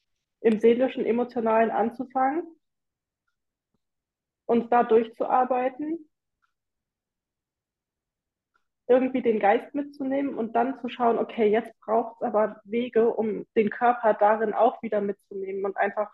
im 0.42 0.60
seelischen, 0.60 1.06
emotionalen 1.06 1.70
anzufangen, 1.70 2.44
uns 4.46 4.70
da 4.70 4.84
durchzuarbeiten, 4.84 6.10
irgendwie 8.88 9.22
den 9.22 9.40
Geist 9.40 9.74
mitzunehmen 9.74 10.36
und 10.36 10.54
dann 10.54 10.80
zu 10.82 10.90
schauen, 10.90 11.18
okay, 11.18 11.48
jetzt 11.50 11.80
braucht 11.80 12.18
es 12.18 12.28
aber 12.28 12.60
Wege, 12.66 13.10
um 13.10 13.46
den 13.56 13.70
Körper 13.70 14.14
darin 14.14 14.54
auch 14.54 14.82
wieder 14.84 15.00
mitzunehmen 15.00 15.64
und 15.64 15.78
einfach 15.78 16.12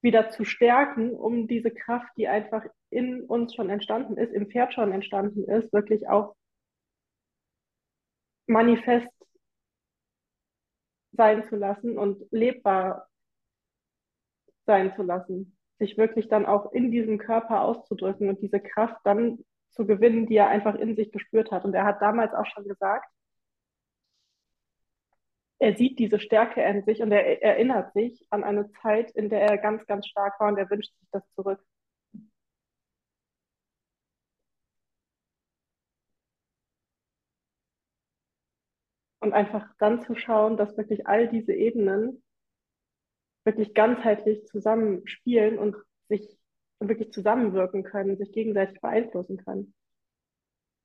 wieder 0.00 0.30
zu 0.30 0.44
stärken, 0.44 1.10
um 1.12 1.48
diese 1.48 1.70
Kraft, 1.70 2.08
die 2.16 2.28
einfach 2.28 2.64
in 2.90 3.24
uns 3.24 3.54
schon 3.54 3.68
entstanden 3.68 4.16
ist, 4.16 4.32
im 4.32 4.48
Pferd 4.48 4.72
schon 4.72 4.92
entstanden 4.92 5.44
ist, 5.44 5.72
wirklich 5.72 6.08
auch 6.08 6.34
manifest 8.48 9.08
sein 11.12 11.44
zu 11.48 11.56
lassen 11.56 11.98
und 11.98 12.24
lebbar 12.30 13.08
sein 14.66 14.94
zu 14.94 15.02
lassen. 15.02 15.56
Sich 15.78 15.96
wirklich 15.96 16.28
dann 16.28 16.46
auch 16.46 16.72
in 16.72 16.90
diesem 16.90 17.18
Körper 17.18 17.62
auszudrücken 17.62 18.28
und 18.28 18.42
diese 18.42 18.60
Kraft 18.60 19.00
dann 19.04 19.44
zu 19.70 19.86
gewinnen, 19.86 20.26
die 20.26 20.36
er 20.36 20.48
einfach 20.48 20.74
in 20.74 20.96
sich 20.96 21.12
gespürt 21.12 21.50
hat. 21.50 21.64
Und 21.64 21.74
er 21.74 21.84
hat 21.84 22.02
damals 22.02 22.34
auch 22.34 22.46
schon 22.46 22.66
gesagt, 22.66 23.08
er 25.60 25.76
sieht 25.76 25.98
diese 25.98 26.20
Stärke 26.20 26.62
in 26.62 26.84
sich 26.84 27.02
und 27.02 27.10
er 27.10 27.42
erinnert 27.42 27.92
sich 27.92 28.24
an 28.30 28.44
eine 28.44 28.70
Zeit, 28.82 29.10
in 29.12 29.28
der 29.28 29.42
er 29.42 29.58
ganz, 29.58 29.86
ganz 29.86 30.06
stark 30.06 30.38
war 30.40 30.48
und 30.48 30.58
er 30.58 30.70
wünscht 30.70 30.92
sich 30.98 31.08
das 31.10 31.22
zurück. 31.34 31.60
Und 39.20 39.32
einfach 39.32 39.66
dann 39.78 40.02
zu 40.02 40.14
schauen, 40.14 40.56
dass 40.56 40.76
wirklich 40.76 41.06
all 41.06 41.28
diese 41.28 41.52
Ebenen 41.52 42.22
wirklich 43.44 43.74
ganzheitlich 43.74 44.46
zusammenspielen 44.46 45.58
und 45.58 45.76
sich 46.08 46.38
wirklich 46.80 47.12
zusammenwirken 47.12 47.82
können, 47.82 48.16
sich 48.16 48.30
gegenseitig 48.32 48.80
beeinflussen 48.80 49.38
können, 49.38 49.74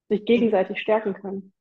sich 0.09 0.25
gegenseitig 0.25 0.79
stärken 0.79 1.13
können. 1.13 1.53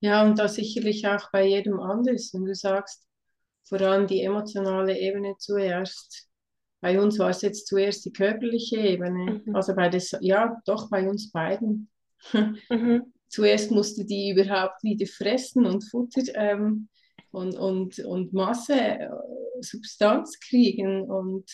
Ja, 0.00 0.24
und 0.24 0.38
das 0.38 0.54
sicherlich 0.54 1.08
auch 1.08 1.30
bei 1.32 1.46
jedem 1.46 1.80
anders. 1.80 2.32
Und 2.34 2.44
du 2.44 2.54
sagst, 2.54 3.06
vor 3.64 3.80
allem 3.80 4.06
die 4.06 4.22
emotionale 4.22 4.96
Ebene 4.98 5.36
zuerst. 5.38 6.28
Bei 6.80 7.00
uns 7.00 7.18
war 7.18 7.30
es 7.30 7.42
jetzt 7.42 7.66
zuerst 7.66 8.04
die 8.04 8.12
körperliche 8.12 8.76
Ebene. 8.76 9.42
Mhm. 9.44 9.56
Also 9.56 9.74
bei 9.74 9.88
des, 9.88 10.16
ja, 10.20 10.60
doch 10.66 10.90
bei 10.90 11.08
uns 11.08 11.32
beiden. 11.32 11.90
Mhm 12.68 13.12
zuerst 13.28 13.70
musste 13.70 14.04
die 14.04 14.30
überhaupt 14.30 14.82
wieder 14.82 15.06
fressen 15.06 15.66
und 15.66 15.82
Futter 15.82 16.22
ähm, 16.34 16.88
und, 17.30 17.54
und, 17.56 17.98
und 18.00 18.32
Masse, 18.32 18.74
äh, 18.74 19.08
Substanz 19.60 20.38
kriegen 20.40 21.02
und 21.02 21.44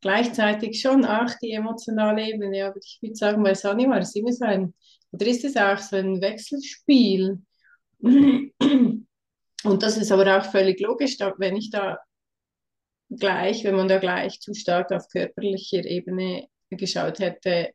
gleichzeitig 0.00 0.80
schon 0.80 1.04
auch 1.04 1.30
die 1.42 1.52
emotionale 1.52 2.28
Ebene. 2.28 2.66
Aber 2.66 2.76
ich 2.76 2.98
würde 3.00 3.16
sagen, 3.16 3.42
bei 3.42 3.54
Sani 3.54 3.88
war 3.88 3.98
es 3.98 4.14
immer 4.14 4.32
so 4.32 4.44
ein, 4.44 4.74
oder 5.12 5.26
ist 5.26 5.44
es 5.44 5.56
auch 5.56 5.78
so 5.78 5.96
ein 5.96 6.20
Wechselspiel? 6.20 7.38
Und 9.64 9.82
das 9.82 9.96
ist 9.96 10.12
aber 10.12 10.38
auch 10.38 10.44
völlig 10.44 10.80
logisch, 10.80 11.18
wenn 11.38 11.56
ich 11.56 11.70
da 11.70 11.98
gleich, 13.10 13.64
wenn 13.64 13.74
man 13.74 13.88
da 13.88 13.98
gleich 13.98 14.40
zu 14.40 14.54
stark 14.54 14.92
auf 14.92 15.08
körperlicher 15.08 15.84
Ebene 15.84 16.46
geschaut 16.70 17.18
hätte, 17.18 17.70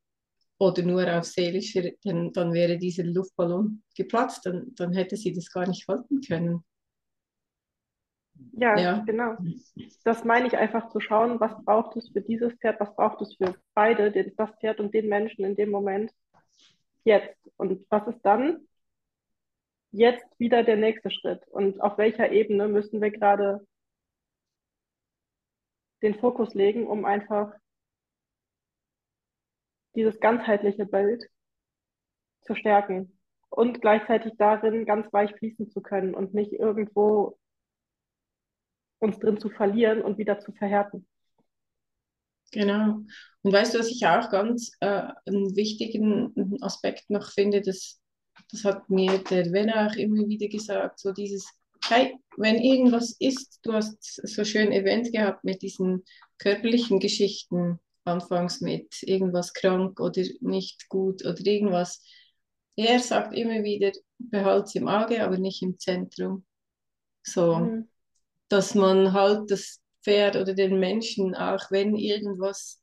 oder 0.63 0.83
nur 0.83 1.05
auf 1.17 1.25
seelischer, 1.25 1.91
dann, 2.03 2.31
dann 2.31 2.53
wäre 2.53 2.77
dieser 2.77 3.03
Luftballon 3.03 3.83
geplatzt, 3.95 4.45
dann, 4.45 4.73
dann 4.75 4.93
hätte 4.93 5.17
sie 5.17 5.33
das 5.33 5.51
gar 5.51 5.67
nicht 5.67 5.87
halten 5.87 6.21
können. 6.21 6.63
Ja, 8.53 8.77
ja, 8.77 9.03
genau. 9.05 9.35
Das 10.03 10.23
meine 10.23 10.47
ich 10.47 10.57
einfach 10.57 10.89
zu 10.89 10.99
schauen, 10.99 11.39
was 11.39 11.53
braucht 11.63 11.95
es 11.97 12.09
für 12.09 12.21
dieses 12.21 12.53
Pferd, 12.53 12.79
was 12.79 12.95
braucht 12.95 13.21
es 13.21 13.35
für 13.35 13.55
beide, 13.73 14.11
das 14.11 14.51
Pferd 14.59 14.79
und 14.79 14.93
den 14.93 15.07
Menschen 15.07 15.45
in 15.45 15.55
dem 15.55 15.69
Moment 15.69 16.11
jetzt. 17.03 17.37
Und 17.57 17.85
was 17.89 18.07
ist 18.07 18.21
dann 18.23 18.67
jetzt 19.91 20.25
wieder 20.39 20.63
der 20.63 20.77
nächste 20.77 21.11
Schritt? 21.11 21.47
Und 21.49 21.79
auf 21.81 21.97
welcher 21.97 22.31
Ebene 22.31 22.67
müssen 22.67 23.01
wir 23.01 23.11
gerade 23.11 23.65
den 26.01 26.15
Fokus 26.15 26.53
legen, 26.53 26.87
um 26.87 27.05
einfach 27.05 27.53
dieses 29.95 30.19
ganzheitliche 30.19 30.85
Bild 30.85 31.23
zu 32.41 32.55
stärken 32.55 33.17
und 33.49 33.81
gleichzeitig 33.81 34.33
darin 34.37 34.85
ganz 34.85 35.11
weich 35.13 35.33
fließen 35.35 35.69
zu 35.69 35.81
können 35.81 36.13
und 36.15 36.33
nicht 36.33 36.53
irgendwo 36.53 37.37
uns 38.99 39.19
drin 39.19 39.39
zu 39.39 39.49
verlieren 39.49 40.01
und 40.01 40.17
wieder 40.17 40.39
zu 40.39 40.51
verhärten. 40.53 41.05
Genau. 42.51 42.99
Und 43.41 43.51
weißt 43.51 43.73
du, 43.73 43.79
was 43.79 43.89
ich 43.89 44.05
auch 44.05 44.29
ganz 44.29 44.71
äh, 44.79 45.07
einen 45.25 45.55
wichtigen 45.55 46.57
Aspekt 46.61 47.09
noch 47.09 47.31
finde, 47.31 47.61
das, 47.61 47.99
das 48.51 48.63
hat 48.63 48.89
mir 48.89 49.17
der 49.29 49.51
Wenner 49.51 49.87
auch 49.87 49.95
immer 49.95 50.27
wieder 50.27 50.47
gesagt, 50.47 50.99
so 50.99 51.11
dieses, 51.11 51.51
hey, 51.89 52.15
wenn 52.37 52.55
irgendwas 52.55 53.15
ist, 53.19 53.59
du 53.63 53.73
hast 53.73 53.97
so 54.01 54.45
schön 54.45 54.71
erwähnt 54.71 55.11
gehabt 55.11 55.43
mit 55.43 55.61
diesen 55.61 56.03
körperlichen 56.37 56.99
Geschichten, 56.99 57.79
anfangs 58.05 58.61
mit 58.61 59.01
irgendwas 59.03 59.53
krank 59.53 59.99
oder 59.99 60.23
nicht 60.41 60.89
gut 60.89 61.25
oder 61.25 61.39
irgendwas. 61.45 62.03
Er 62.75 62.99
sagt 62.99 63.33
immer 63.33 63.63
wieder, 63.63 63.91
behalte 64.17 64.65
es 64.65 64.75
im 64.75 64.87
Auge, 64.87 65.23
aber 65.23 65.37
nicht 65.37 65.61
im 65.61 65.77
Zentrum. 65.79 66.45
So, 67.23 67.55
mhm. 67.55 67.89
dass 68.49 68.75
man 68.75 69.13
halt 69.13 69.49
das 69.51 69.79
Pferd 70.03 70.35
oder 70.35 70.53
den 70.53 70.79
Menschen, 70.79 71.35
auch 71.35 71.71
wenn 71.71 71.95
irgendwas 71.95 72.81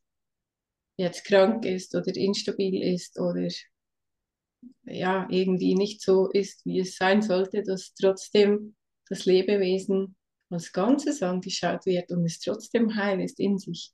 jetzt 0.97 1.25
krank 1.25 1.65
ist 1.65 1.95
oder 1.95 2.15
instabil 2.15 2.81
ist 2.93 3.19
oder 3.19 3.47
ja, 4.83 5.27
irgendwie 5.29 5.75
nicht 5.75 6.01
so 6.01 6.29
ist, 6.29 6.65
wie 6.65 6.79
es 6.79 6.95
sein 6.95 7.21
sollte, 7.21 7.63
dass 7.63 7.93
trotzdem 7.93 8.75
das 9.09 9.25
Lebewesen 9.25 10.15
als 10.49 10.71
Ganzes 10.71 11.23
angeschaut 11.23 11.85
wird 11.85 12.11
und 12.11 12.25
es 12.25 12.39
trotzdem 12.39 12.95
heil 12.95 13.21
ist 13.21 13.39
in 13.39 13.57
sich, 13.57 13.91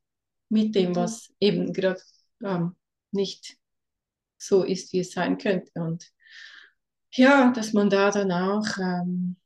mit 0.49 0.75
dem, 0.75 0.91
mhm. 0.91 0.95
was 0.95 1.33
eben 1.39 1.73
gerade 1.73 2.01
ähm, 2.43 2.75
nicht 3.12 3.57
so 4.38 4.63
ist, 4.63 4.93
wie 4.93 4.99
es 4.99 5.12
sein 5.12 5.38
könnte. 5.38 5.71
Und 5.75 6.12
ja, 7.12 7.51
dass 7.51 7.73
man 7.73 7.89
da 7.89 8.12
dann 8.12 8.31
auch 8.31 8.77
ähm, 8.77 9.38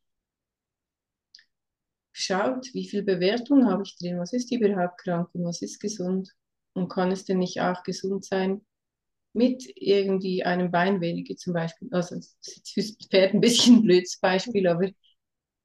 schaut, 2.11 2.73
wie 2.73 2.87
viel 2.87 3.03
Bewertung 3.03 3.65
habe 3.65 3.83
ich 3.83 3.97
drin, 3.97 4.19
was 4.19 4.33
ist 4.33 4.51
überhaupt 4.51 4.99
krank 4.99 5.29
und 5.33 5.45
was 5.45 5.61
ist 5.61 5.79
gesund 5.79 6.29
und 6.73 6.89
kann 6.89 7.11
es 7.11 7.25
denn 7.25 7.39
nicht 7.39 7.61
auch 7.61 7.83
gesund 7.83 8.25
sein 8.25 8.61
mit 9.33 9.63
irgendwie 9.75 10.43
einem 10.43 10.71
Bein 10.71 10.99
weniger 11.01 11.35
zum 11.37 11.53
Beispiel. 11.53 11.87
Also 11.91 12.15
das 12.15 12.35
ist 12.41 12.73
fürs 12.73 12.97
Pferd 13.09 13.33
ein 13.33 13.41
bisschen 13.41 13.77
ein 13.77 13.83
blödes 13.83 14.19
Beispiel, 14.19 14.67
aber 14.67 14.89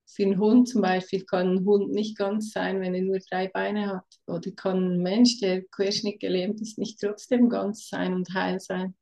für 0.07 0.23
einen 0.23 0.39
Hund 0.39 0.69
zum 0.69 0.83
Beispiel 0.83 1.25
kann 1.25 1.57
ein 1.57 1.65
Hund 1.65 1.91
nicht 1.91 2.17
ganz 2.17 2.53
sein, 2.53 2.81
wenn 2.81 2.95
er 2.95 3.03
nur 3.03 3.19
drei 3.19 3.49
Beine 3.49 3.89
hat. 3.89 4.05
Oder 4.27 4.51
kann 4.53 4.93
ein 4.93 5.03
Mensch, 5.03 5.41
der 5.41 5.65
Querschnitt 5.65 6.21
gelähmt 6.21 6.61
ist, 6.61 6.79
nicht 6.79 7.01
trotzdem 7.01 7.49
ganz 7.49 7.89
sein 7.89 8.15
und 8.15 8.33
heil 8.33 8.61
sein. 8.61 8.95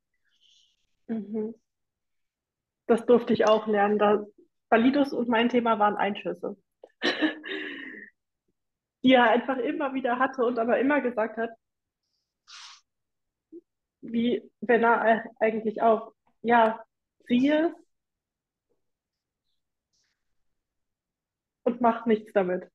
Mhm. 1.06 1.54
Das 2.86 3.04
durfte 3.06 3.32
ich 3.32 3.46
auch 3.46 3.66
lernen. 3.66 3.98
Da, 3.98 4.24
Validus 4.70 5.12
und 5.12 5.28
mein 5.28 5.48
Thema 5.48 5.78
waren 5.78 5.96
Einschüsse. 5.96 6.56
die 9.04 9.12
er 9.12 9.30
einfach 9.30 9.58
immer 9.58 9.92
wieder 9.92 10.18
hatte 10.18 10.44
und 10.44 10.58
aber 10.58 10.80
immer 10.80 11.02
gesagt 11.02 11.36
hat, 11.36 11.50
wie 14.00 14.50
wenn 14.60 14.82
er 14.82 15.24
eigentlich 15.38 15.82
auch, 15.82 16.12
ja, 16.40 16.82
siehe 17.26 17.74
und 21.64 21.80
mach 21.80 22.06
nichts 22.06 22.32
damit. 22.32 22.70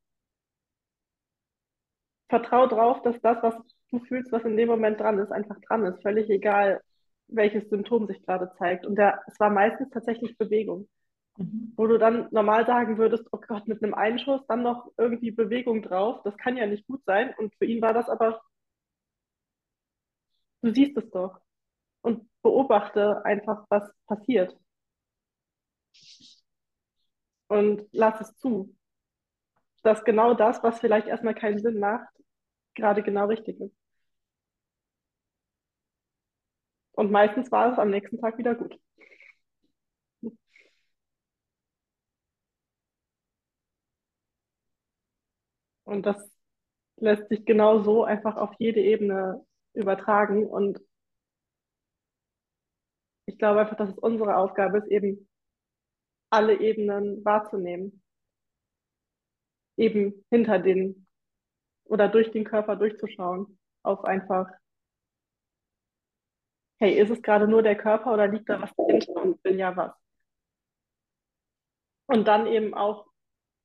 Vertrau 2.30 2.68
drauf, 2.68 3.02
dass 3.02 3.20
das, 3.22 3.42
was 3.42 3.56
du 3.92 4.00
fühlst, 4.00 4.32
was 4.32 4.44
in 4.44 4.56
dem 4.58 4.70
Moment 4.70 5.00
dran 5.00 5.20
ist, 5.20 5.32
einfach 5.32 5.60
dran 5.62 5.86
ist. 5.86 6.02
Völlig 6.02 6.30
egal, 6.30 6.82
welches 7.28 7.70
Symptom 7.70 8.08
sich 8.08 8.22
gerade 8.24 8.52
zeigt. 8.58 8.86
Und 8.86 8.96
der, 8.96 9.22
es 9.28 9.40
war 9.40 9.50
meistens 9.50 9.90
tatsächlich 9.90 10.38
Bewegung. 10.38 10.88
Mhm. 11.38 11.74
Wo 11.76 11.88
du 11.88 11.98
dann 11.98 12.28
normal 12.32 12.66
sagen 12.66 12.98
würdest, 12.98 13.26
oh 13.32 13.40
Gott, 13.48 13.68
mit 13.68 13.82
einem 13.84 13.94
Einschuss 13.94 14.46
dann 14.48 14.62
noch 14.64 14.92
irgendwie 14.98 15.32
Bewegung 15.32 15.82
drauf, 15.82 16.22
das 16.24 16.38
kann 16.38 16.58
ja 16.58 16.68
nicht 16.68 16.86
gut 16.88 17.04
sein. 17.06 17.34
Und 17.38 17.56
für 17.56 17.66
ihn 17.66 17.82
war 17.82 17.94
das 17.94 18.10
aber, 18.10 18.42
du 20.62 20.74
siehst 20.74 20.98
es 20.98 21.10
doch 21.12 21.40
und 22.02 22.30
beobachte 22.44 23.24
einfach, 23.26 23.66
was 23.70 23.92
passiert. 24.06 24.56
Und 27.48 27.88
lass 27.92 28.22
es 28.22 28.38
zu, 28.38 28.76
dass 29.82 30.04
genau 30.04 30.34
das, 30.34 30.64
was 30.64 30.80
vielleicht 30.80 31.08
erstmal 31.08 31.36
keinen 31.36 31.60
Sinn 31.60 31.80
macht, 31.80 32.08
gerade 32.76 33.04
genau 33.04 33.28
richtig 33.28 33.60
ist. 33.60 33.76
Und 36.94 37.12
meistens 37.12 37.52
war 37.52 37.72
es 37.72 37.80
am 37.80 37.90
nächsten 37.90 38.20
Tag 38.20 38.38
wieder 38.38 38.54
gut. 38.56 38.78
Und 45.84 46.06
das 46.06 46.18
lässt 46.98 47.30
sich 47.30 47.46
genau 47.46 47.84
so 47.84 48.04
einfach 48.04 48.36
auf 48.38 48.52
jede 48.60 48.80
Ebene 48.82 49.46
übertragen. 49.74 50.46
Und 50.48 50.80
ich 53.26 53.38
glaube 53.38 53.62
einfach, 53.62 53.78
dass 53.78 53.90
es 53.90 53.98
unsere 53.98 54.38
Aufgabe 54.38 54.80
ist, 54.80 54.88
eben 54.88 55.28
alle 56.30 56.60
Ebenen 56.60 57.24
wahrzunehmen. 57.26 58.04
Eben 59.80 60.26
hinter 60.30 60.60
den 60.60 61.08
oder 61.86 62.08
durch 62.10 62.32
den 62.32 62.44
Körper 62.44 62.76
durchzuschauen. 62.76 63.58
Auf 63.84 64.04
einfach, 64.04 64.48
hey, 66.80 67.00
ist 67.00 67.10
es 67.10 67.22
gerade 67.22 67.48
nur 67.48 67.64
der 67.64 67.76
Körper 67.78 68.14
oder 68.14 68.28
liegt 68.28 68.50
da 68.50 68.62
was 68.62 68.76
dahinter 68.76 69.16
und 69.16 69.42
bin 69.42 69.58
ja 69.58 69.76
was? 69.76 69.94
Und 72.08 72.28
dann 72.28 72.48
eben 72.48 72.74
auch 72.74 73.06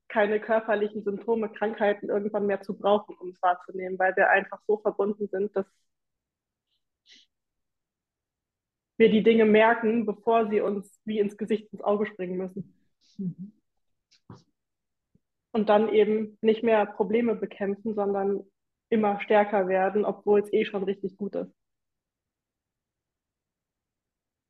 keine 0.09 0.39
körperlichen 0.41 1.03
Symptome, 1.03 1.51
Krankheiten 1.51 2.09
irgendwann 2.09 2.47
mehr 2.47 2.63
zu 2.63 2.77
brauchen, 2.79 3.17
um 3.17 3.31
es 3.31 3.43
wahrzunehmen, 3.43 3.99
weil 3.99 4.15
wir 4.17 4.31
einfach 4.31 4.61
so 4.67 4.79
verbunden 4.79 5.29
sind, 5.29 5.57
dass 5.57 5.67
wir 8.97 9.11
die 9.11 9.23
Dinge 9.23 9.45
merken, 9.45 10.07
bevor 10.07 10.49
sie 10.49 10.61
uns 10.61 11.01
wie 11.05 11.19
ins 11.19 11.37
Gesicht 11.37 11.73
ins 11.73 11.83
Auge 11.83 12.07
springen 12.07 12.37
müssen. 12.37 12.73
Mhm. 13.19 13.53
Und 15.55 15.69
dann 15.69 15.89
eben 15.89 16.37
nicht 16.41 16.65
mehr 16.65 16.85
Probleme 16.85 17.37
bekämpfen, 17.37 17.95
sondern 17.95 18.43
immer 18.89 19.21
stärker 19.21 19.69
werden, 19.69 20.05
obwohl 20.05 20.41
es 20.41 20.53
eh 20.53 20.65
schon 20.65 20.83
richtig 20.83 21.17
gut 21.17 21.37
ist. 21.37 21.55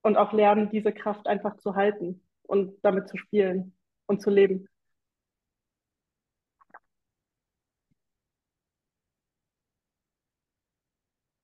Und 0.00 0.16
auch 0.16 0.32
lernen, 0.32 0.70
diese 0.70 0.92
Kraft 0.92 1.26
einfach 1.26 1.58
zu 1.58 1.74
halten 1.74 2.22
und 2.44 2.82
damit 2.82 3.08
zu 3.08 3.18
spielen 3.18 3.76
und 4.06 4.22
zu 4.22 4.30
leben. 4.30 4.66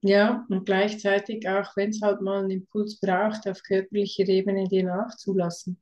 Ja, 0.02 0.46
und 0.48 0.64
gleichzeitig 0.64 1.46
auch, 1.46 1.76
wenn 1.76 1.90
es 1.90 2.00
halt 2.00 2.22
mal 2.22 2.38
einen 2.40 2.50
Impuls 2.50 2.98
braucht, 2.98 3.46
auf 3.46 3.62
körperlicher 3.62 4.26
Ebene 4.26 4.68
den 4.68 4.86
nachzulassen 4.86 5.78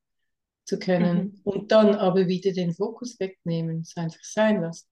zu 0.68 0.78
können. 0.78 1.18
Mhm. 1.18 1.40
Und 1.44 1.72
dann 1.72 1.94
aber 1.94 2.28
wieder 2.28 2.52
den 2.52 2.74
Fokus 2.74 3.18
wegnehmen, 3.18 3.80
es 3.80 3.96
einfach 3.96 4.22
sein 4.22 4.60
lassen. 4.60 4.86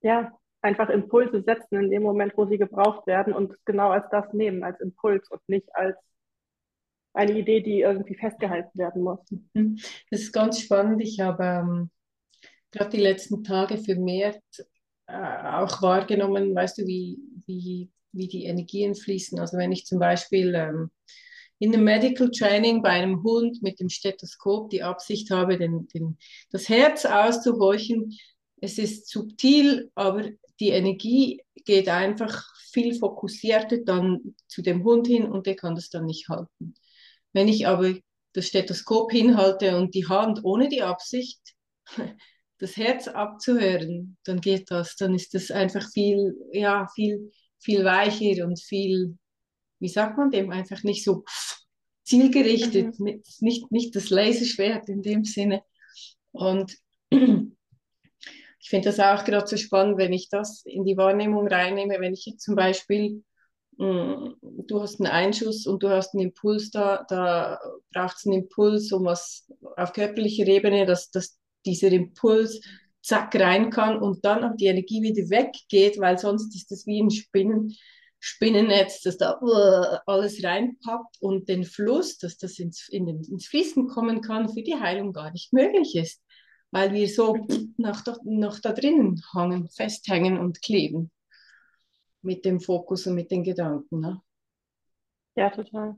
Ja, 0.00 0.32
einfach 0.62 0.88
Impulse 0.88 1.42
setzen 1.42 1.84
in 1.84 1.90
dem 1.90 2.02
Moment, 2.02 2.32
wo 2.36 2.46
sie 2.46 2.58
gebraucht 2.58 3.06
werden 3.06 3.34
und 3.34 3.54
genau 3.66 3.90
als 3.90 4.06
das 4.10 4.32
nehmen, 4.32 4.64
als 4.64 4.80
Impuls 4.80 5.28
und 5.30 5.46
nicht 5.48 5.68
als 5.74 5.96
eine 7.12 7.38
Idee, 7.38 7.60
die 7.60 7.80
irgendwie 7.80 8.14
festgehalten 8.14 8.78
werden 8.78 9.02
muss. 9.02 9.20
Mhm. 9.52 9.78
Das 10.10 10.22
ist 10.22 10.32
ganz 10.32 10.60
spannend. 10.60 11.02
Ich 11.02 11.20
habe 11.20 11.44
ähm, 11.44 11.90
gerade 12.70 12.90
die 12.90 13.02
letzten 13.02 13.44
Tage 13.44 13.78
vermehrt 13.78 14.42
äh, 15.06 15.12
auch 15.12 15.82
wahrgenommen, 15.82 16.54
weißt 16.54 16.78
du, 16.78 16.86
wie, 16.86 17.18
wie, 17.46 17.90
wie 18.12 18.28
die 18.28 18.44
Energien 18.44 18.94
fließen. 18.94 19.38
Also 19.38 19.58
wenn 19.58 19.72
ich 19.72 19.86
zum 19.86 19.98
Beispiel 19.98 20.54
ähm, 20.54 20.90
in 21.58 21.72
einem 21.72 21.84
Medical 21.84 22.30
Training 22.30 22.82
bei 22.82 22.90
einem 22.90 23.22
Hund 23.22 23.62
mit 23.62 23.80
dem 23.80 23.88
Stethoskop 23.88 24.70
die 24.70 24.82
Absicht 24.82 25.30
habe, 25.30 25.58
den, 25.58 25.88
den, 25.88 26.18
das 26.50 26.68
Herz 26.68 27.04
auszuhorchen, 27.04 28.16
es 28.60 28.78
ist 28.78 29.08
subtil, 29.08 29.90
aber 29.94 30.30
die 30.60 30.70
Energie 30.70 31.42
geht 31.64 31.88
einfach 31.88 32.44
viel 32.70 32.94
fokussierter 32.94 33.78
dann 33.78 34.34
zu 34.48 34.62
dem 34.62 34.84
Hund 34.84 35.06
hin 35.06 35.24
und 35.24 35.46
der 35.46 35.56
kann 35.56 35.74
das 35.74 35.88
dann 35.88 36.06
nicht 36.06 36.28
halten. 36.28 36.74
Wenn 37.32 37.48
ich 37.48 37.66
aber 37.66 37.94
das 38.32 38.46
Stethoskop 38.48 39.12
hinhalte 39.12 39.76
und 39.76 39.94
die 39.94 40.06
Hand 40.08 40.40
ohne 40.44 40.68
die 40.68 40.82
Absicht 40.82 41.40
das 42.58 42.76
Herz 42.76 43.08
abzuhören, 43.08 44.16
dann 44.24 44.40
geht 44.40 44.70
das. 44.70 44.96
Dann 44.96 45.14
ist 45.14 45.34
das 45.34 45.50
einfach 45.50 45.90
viel, 45.92 46.34
ja, 46.52 46.86
viel, 46.94 47.30
viel 47.58 47.84
weicher 47.84 48.44
und 48.44 48.60
viel, 48.60 49.18
wie 49.86 49.90
sagt 49.90 50.18
man 50.18 50.32
dem, 50.32 50.50
einfach 50.50 50.82
nicht 50.82 51.04
so 51.04 51.22
zielgerichtet, 52.02 52.98
mhm. 52.98 53.22
nicht, 53.38 53.70
nicht 53.70 53.94
das 53.94 54.10
Laserschwert 54.10 54.88
in 54.88 55.00
dem 55.00 55.22
Sinne. 55.22 55.62
Und 56.32 56.76
ich 57.10 58.68
finde 58.68 58.88
das 58.88 58.98
auch 58.98 59.24
gerade 59.24 59.46
so 59.46 59.56
spannend, 59.56 59.96
wenn 59.96 60.12
ich 60.12 60.28
das 60.28 60.64
in 60.64 60.84
die 60.84 60.96
Wahrnehmung 60.96 61.46
reinnehme, 61.46 62.00
wenn 62.00 62.14
ich 62.14 62.26
jetzt 62.26 62.42
zum 62.42 62.56
Beispiel, 62.56 63.22
mh, 63.78 63.86
mm, 63.86 64.36
du 64.66 64.82
hast 64.82 65.00
einen 65.00 65.12
Einschuss 65.12 65.68
und 65.68 65.84
du 65.84 65.88
hast 65.88 66.14
einen 66.14 66.24
Impuls 66.24 66.72
da, 66.72 67.06
da 67.08 67.60
braucht 67.92 68.16
es 68.16 68.26
einen 68.26 68.42
Impuls, 68.42 68.90
um 68.90 69.04
was 69.04 69.48
auf 69.76 69.92
körperlicher 69.92 70.48
Ebene, 70.48 70.84
dass, 70.84 71.12
dass 71.12 71.38
dieser 71.64 71.92
Impuls 71.92 72.60
zack 73.02 73.36
rein 73.36 73.70
kann 73.70 74.02
und 74.02 74.24
dann 74.24 74.42
auch 74.42 74.56
die 74.56 74.66
Energie 74.66 75.00
wieder 75.00 75.30
weggeht, 75.30 76.00
weil 76.00 76.18
sonst 76.18 76.56
ist 76.56 76.72
das 76.72 76.88
wie 76.88 77.00
ein 77.00 77.10
Spinnen, 77.12 77.76
Spinnennetz, 78.26 79.02
das 79.02 79.18
da 79.18 79.38
uh, 79.40 79.98
alles 80.06 80.42
reinpackt 80.42 81.16
und 81.20 81.48
den 81.48 81.64
Fluss, 81.64 82.18
dass 82.18 82.36
das 82.38 82.58
ins, 82.58 82.88
in 82.88 83.06
den, 83.06 83.22
ins 83.24 83.46
Fließen 83.46 83.88
kommen 83.88 84.20
kann, 84.20 84.48
für 84.48 84.62
die 84.62 84.74
Heilung 84.74 85.12
gar 85.12 85.30
nicht 85.30 85.52
möglich 85.52 85.94
ist, 85.96 86.22
weil 86.72 86.92
wir 86.92 87.08
so 87.08 87.46
noch, 87.76 88.02
noch 88.24 88.58
da 88.60 88.72
drinnen 88.72 89.22
hangen, 89.34 89.68
festhängen 89.70 90.38
und 90.38 90.60
kleben. 90.62 91.10
mit 92.22 92.44
dem 92.44 92.60
Fokus 92.60 93.06
und 93.06 93.14
mit 93.14 93.30
den 93.30 93.42
Gedanken. 93.42 94.00
Ne? 94.00 94.20
Ja, 95.36 95.50
total. 95.50 95.96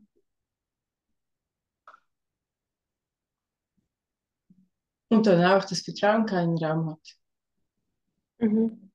Und 5.10 5.26
dann 5.26 5.44
auch 5.44 5.64
das 5.66 5.82
Vertrauen 5.82 6.24
keinen 6.26 6.56
Raum 6.56 6.90
hat. 6.90 7.18
Mhm. 8.38 8.87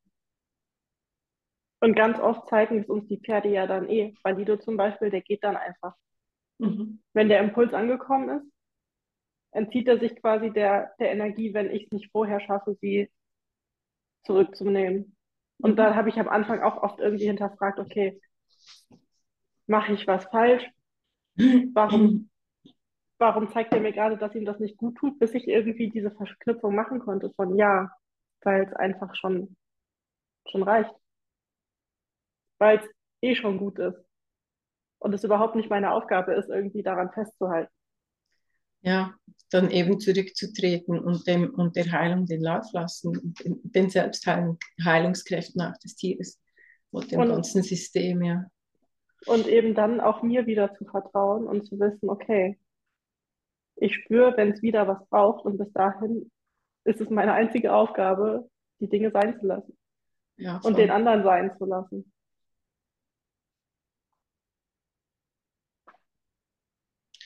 Und 1.84 1.96
ganz 1.96 2.18
oft 2.18 2.48
zeigen 2.48 2.80
es 2.80 2.88
uns 2.88 3.10
die 3.10 3.20
Pferde 3.20 3.50
ja 3.50 3.68
dann 3.68 3.90
eh. 3.90 4.14
Valido 4.24 4.56
zum 4.56 4.78
Beispiel, 4.78 5.10
der 5.10 5.20
geht 5.22 5.44
dann 5.44 5.58
einfach. 5.58 5.94
Mhm. 6.60 7.00
Wenn 7.12 7.28
der 7.28 7.42
Impuls 7.42 7.74
angekommen 7.74 8.30
ist, 8.40 8.52
entzieht 9.52 9.90
er 9.90 10.00
sich 10.00 10.16
quasi 10.16 10.50
der, 10.52 10.94
der 11.02 11.12
Energie, 11.12 11.54
wenn 11.54 11.70
ich 11.70 11.84
es 11.84 11.92
nicht 11.92 12.10
vorher 12.14 12.40
schaffe, 12.40 12.78
sie 12.80 13.12
zurückzunehmen. 14.24 15.18
Und 15.60 15.72
Mhm. 15.72 15.76
da 15.76 15.94
habe 15.94 16.08
ich 16.08 16.18
am 16.18 16.30
Anfang 16.30 16.62
auch 16.62 16.82
oft 16.82 17.00
irgendwie 17.02 17.26
hinterfragt, 17.26 17.80
okay, 17.80 18.22
mache 19.68 19.94
ich 19.94 20.08
was 20.08 20.24
falsch? 20.26 20.64
Warum, 21.74 22.30
warum 23.20 23.50
zeigt 23.52 23.74
er 23.74 23.82
mir 23.82 23.94
gerade, 23.94 24.18
dass 24.18 24.36
ihm 24.36 24.46
das 24.46 24.60
nicht 24.60 24.78
gut 24.78 24.98
tut, 24.98 25.20
bis 25.20 25.34
ich 25.34 25.48
irgendwie 25.48 25.90
diese 25.90 26.12
Verknüpfung 26.12 26.76
machen 26.76 27.00
konnte 27.00 27.32
von 27.32 27.58
ja, 27.58 27.92
weil 28.44 28.64
es 28.64 28.74
einfach 28.74 29.16
schon, 29.16 29.58
schon 30.50 30.64
reicht. 30.64 30.94
Weil 32.64 32.78
es 32.78 32.86
eh 33.22 33.36
schon 33.36 33.58
gut 33.58 33.78
ist. 33.78 34.00
Und 35.00 35.14
es 35.14 35.26
überhaupt 35.26 35.56
nicht 35.56 35.70
meine 35.70 35.92
Aufgabe 35.92 36.34
ist, 36.34 36.50
irgendwie 36.50 36.82
daran 36.82 37.12
festzuhalten. 37.12 37.74
Ja, 38.80 39.14
dann 39.52 39.70
eben 39.70 40.00
zurückzutreten 40.00 40.98
und, 40.98 41.28
dem, 41.28 41.54
und 41.54 41.76
der 41.76 41.92
Heilung 41.92 42.26
den 42.26 42.40
Lauf 42.42 42.72
lassen, 42.72 43.34
den, 43.44 43.60
den 43.64 43.90
Selbstheilungskräften 43.90 45.62
auch 45.62 45.78
des 45.84 45.96
Tieres 45.96 46.42
und 46.92 47.12
dem 47.12 47.20
Und- 47.20 47.30
ganzen 47.30 47.64
System, 47.64 48.24
ja. 48.24 48.46
Und 49.26 49.48
eben 49.48 49.76
dann 49.76 50.00
auch 50.00 50.22
mir 50.24 50.46
wieder 50.48 50.74
zu 50.74 50.86
vertrauen 50.86 51.48
und 51.48 51.66
zu 51.66 51.78
wissen, 51.80 52.10
okay, 52.10 52.58
ich 53.76 53.96
spüre, 53.96 54.36
wenn 54.38 54.52
es 54.54 54.62
wieder 54.62 54.88
was 54.88 55.06
braucht 55.10 55.46
und 55.46 55.58
bis 55.58 55.72
dahin 55.74 56.32
ist 56.86 57.02
es 57.02 57.10
meine 57.10 57.34
einzige 57.34 57.74
Aufgabe, 57.74 58.50
die 58.80 58.88
Dinge 58.90 59.12
sein 59.12 59.38
zu 59.40 59.48
lassen 59.48 59.78
ja 60.38 60.60
und 60.64 60.78
den 60.78 60.92
anderen 60.92 61.24
sein 61.24 61.56
zu 61.58 61.66
lassen. 61.66 62.13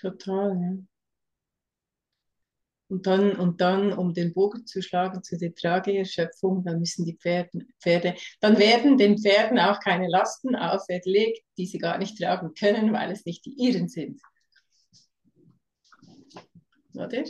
Total, 0.02 0.56
ja. 0.62 0.78
Und 2.90 3.06
dann, 3.06 3.36
und 3.36 3.60
dann, 3.60 3.92
um 3.92 4.14
den 4.14 4.34
Bogen 4.34 4.66
zu 4.66 4.82
schlagen 4.82 5.22
zu 5.22 5.38
der 5.38 5.54
Trageerschöpfung, 5.54 6.64
dann 6.64 6.80
müssen 6.80 7.04
die 7.04 7.18
Pferde, 7.18 7.66
Pferde, 7.82 8.16
dann 8.40 8.58
werden 8.60 8.98
den 8.98 9.18
Pferden 9.18 9.60
auch 9.60 9.82
keine 9.82 10.08
Lasten 10.08 10.56
auferlegt, 10.56 11.44
die 11.58 11.66
sie 11.66 11.80
gar 11.80 11.98
nicht 11.98 12.18
tragen 12.18 12.54
können, 12.54 12.94
weil 12.94 13.12
es 13.12 13.26
nicht 13.26 13.46
die 13.46 13.54
ihren 13.58 13.90
sind. 13.90 14.22
Oder? 16.94 17.26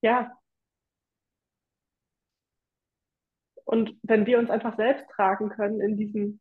Ja. 0.00 0.36
Und 3.64 3.96
wenn 4.02 4.26
wir 4.26 4.40
uns 4.40 4.50
einfach 4.50 4.76
selbst 4.76 5.06
tragen 5.14 5.50
können 5.50 5.80
in 5.80 5.96
diesem 5.96 6.40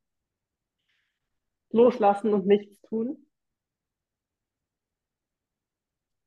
Loslassen 1.70 2.34
und 2.34 2.48
nichts 2.48 2.82
tun 2.82 3.28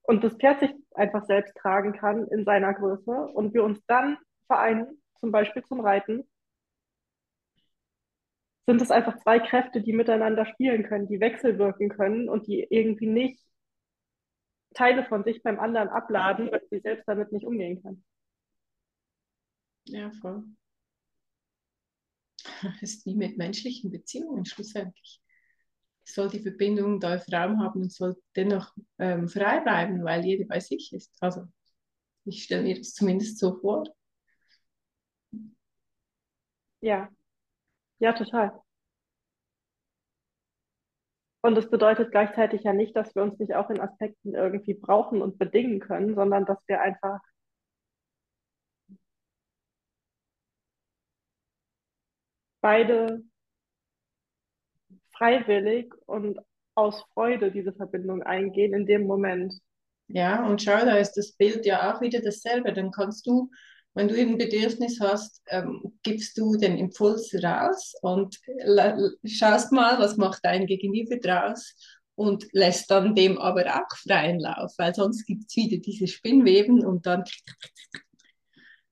und 0.04 0.22
das 0.22 0.34
Pferd 0.34 0.60
sich 0.60 0.70
einfach 0.94 1.24
selbst 1.24 1.54
tragen 1.56 1.92
kann 1.92 2.26
in 2.28 2.44
seiner 2.44 2.72
Größe 2.74 3.10
und 3.10 3.54
wir 3.54 3.64
uns 3.64 3.84
dann 3.86 4.18
vereinen, 4.46 5.02
zum 5.18 5.32
Beispiel 5.32 5.64
zum 5.64 5.80
Reiten, 5.80 6.24
sind 8.66 8.80
es 8.80 8.90
einfach 8.90 9.16
zwei 9.18 9.38
Kräfte, 9.40 9.82
die 9.82 9.92
miteinander 9.92 10.46
spielen 10.46 10.84
können, 10.84 11.08
die 11.08 11.20
wechselwirken 11.20 11.90
können 11.90 12.28
und 12.28 12.46
die 12.46 12.66
irgendwie 12.70 13.06
nicht 13.06 13.40
Teile 14.74 15.04
von 15.04 15.24
sich 15.24 15.42
beim 15.42 15.60
anderen 15.60 15.88
abladen, 15.88 16.50
weil 16.50 16.62
sie 16.70 16.80
selbst 16.80 17.06
damit 17.06 17.32
nicht 17.32 17.46
umgehen 17.46 17.82
kann. 17.82 18.04
Ja, 19.86 20.10
voll. 20.20 20.44
Es 22.80 22.82
ist 22.82 23.06
wie 23.06 23.14
mit 23.14 23.36
menschlichen 23.38 23.90
Beziehungen 23.90 24.44
schlussendlich. 24.44 25.20
Soll 26.04 26.28
die 26.28 26.40
Verbindung 26.40 27.00
darf 27.00 27.26
Raum 27.32 27.60
haben 27.60 27.82
und 27.82 27.92
soll 27.92 28.16
dennoch 28.36 28.72
ähm, 28.98 29.28
frei 29.28 29.60
bleiben, 29.60 30.04
weil 30.04 30.24
jeder 30.24 30.46
bei 30.46 30.60
sich 30.60 30.92
ist. 30.92 31.12
Also 31.20 31.46
ich 32.24 32.44
stelle 32.44 32.62
mir 32.64 32.76
das 32.78 32.94
zumindest 32.94 33.38
so 33.38 33.58
vor. 33.60 33.84
Ja, 36.80 37.08
ja, 38.00 38.12
total. 38.14 38.52
Und 41.42 41.56
das 41.56 41.68
bedeutet 41.70 42.10
gleichzeitig 42.10 42.62
ja 42.64 42.72
nicht, 42.72 42.96
dass 42.96 43.14
wir 43.14 43.22
uns 43.22 43.38
nicht 43.38 43.54
auch 43.54 43.68
in 43.70 43.80
Aspekten 43.80 44.34
irgendwie 44.34 44.74
brauchen 44.74 45.20
und 45.22 45.38
bedingen 45.38 45.78
können, 45.78 46.14
sondern 46.14 46.46
dass 46.46 46.58
wir 46.66 46.80
einfach 46.80 47.20
beide 52.62 53.22
freiwillig 55.18 55.92
und 56.06 56.38
aus 56.74 57.02
Freude 57.14 57.50
diese 57.52 57.72
Verbindung 57.72 58.22
eingehen 58.22 58.74
in 58.74 58.86
dem 58.86 59.06
Moment. 59.06 59.54
Ja, 60.08 60.46
und 60.46 60.62
schau, 60.62 60.84
da 60.84 60.96
ist 60.98 61.12
das 61.14 61.32
Bild 61.32 61.64
ja 61.66 61.94
auch 61.94 62.00
wieder 62.00 62.20
dasselbe. 62.20 62.72
Dann 62.72 62.90
kannst 62.90 63.26
du, 63.26 63.50
wenn 63.94 64.08
du 64.08 64.14
ein 64.20 64.38
Bedürfnis 64.38 65.00
hast, 65.00 65.42
ähm, 65.48 65.98
gibst 66.02 66.36
du 66.38 66.56
den 66.56 66.76
Impuls 66.78 67.32
raus 67.42 67.94
und 68.02 68.38
schaust 69.24 69.72
mal, 69.72 69.98
was 69.98 70.16
macht 70.16 70.44
dein 70.44 70.66
Gegenüber 70.66 71.16
draus 71.16 71.74
und 72.16 72.46
lässt 72.52 72.90
dann 72.90 73.14
dem 73.14 73.38
aber 73.38 73.64
auch 73.76 73.96
freien 73.96 74.38
Lauf, 74.40 74.72
weil 74.78 74.94
sonst 74.94 75.24
gibt 75.26 75.44
es 75.48 75.56
wieder 75.56 75.78
diese 75.78 76.06
Spinnweben 76.06 76.84
und 76.84 77.06
dann 77.06 77.24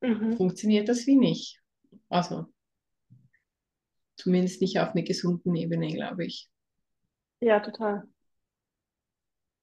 Mhm. 0.03 0.37
funktioniert 0.37 0.89
das 0.89 1.07
wie 1.07 1.17
nicht. 1.17 1.61
Also 2.09 2.47
zumindest 4.23 4.61
nicht 4.61 4.79
auf 4.79 4.91
einer 4.91 5.03
gesunden 5.03 5.55
Ebene, 5.55 5.89
glaube 5.89 6.25
ich. 6.27 6.49
Ja, 7.41 7.61
total. 7.61 8.05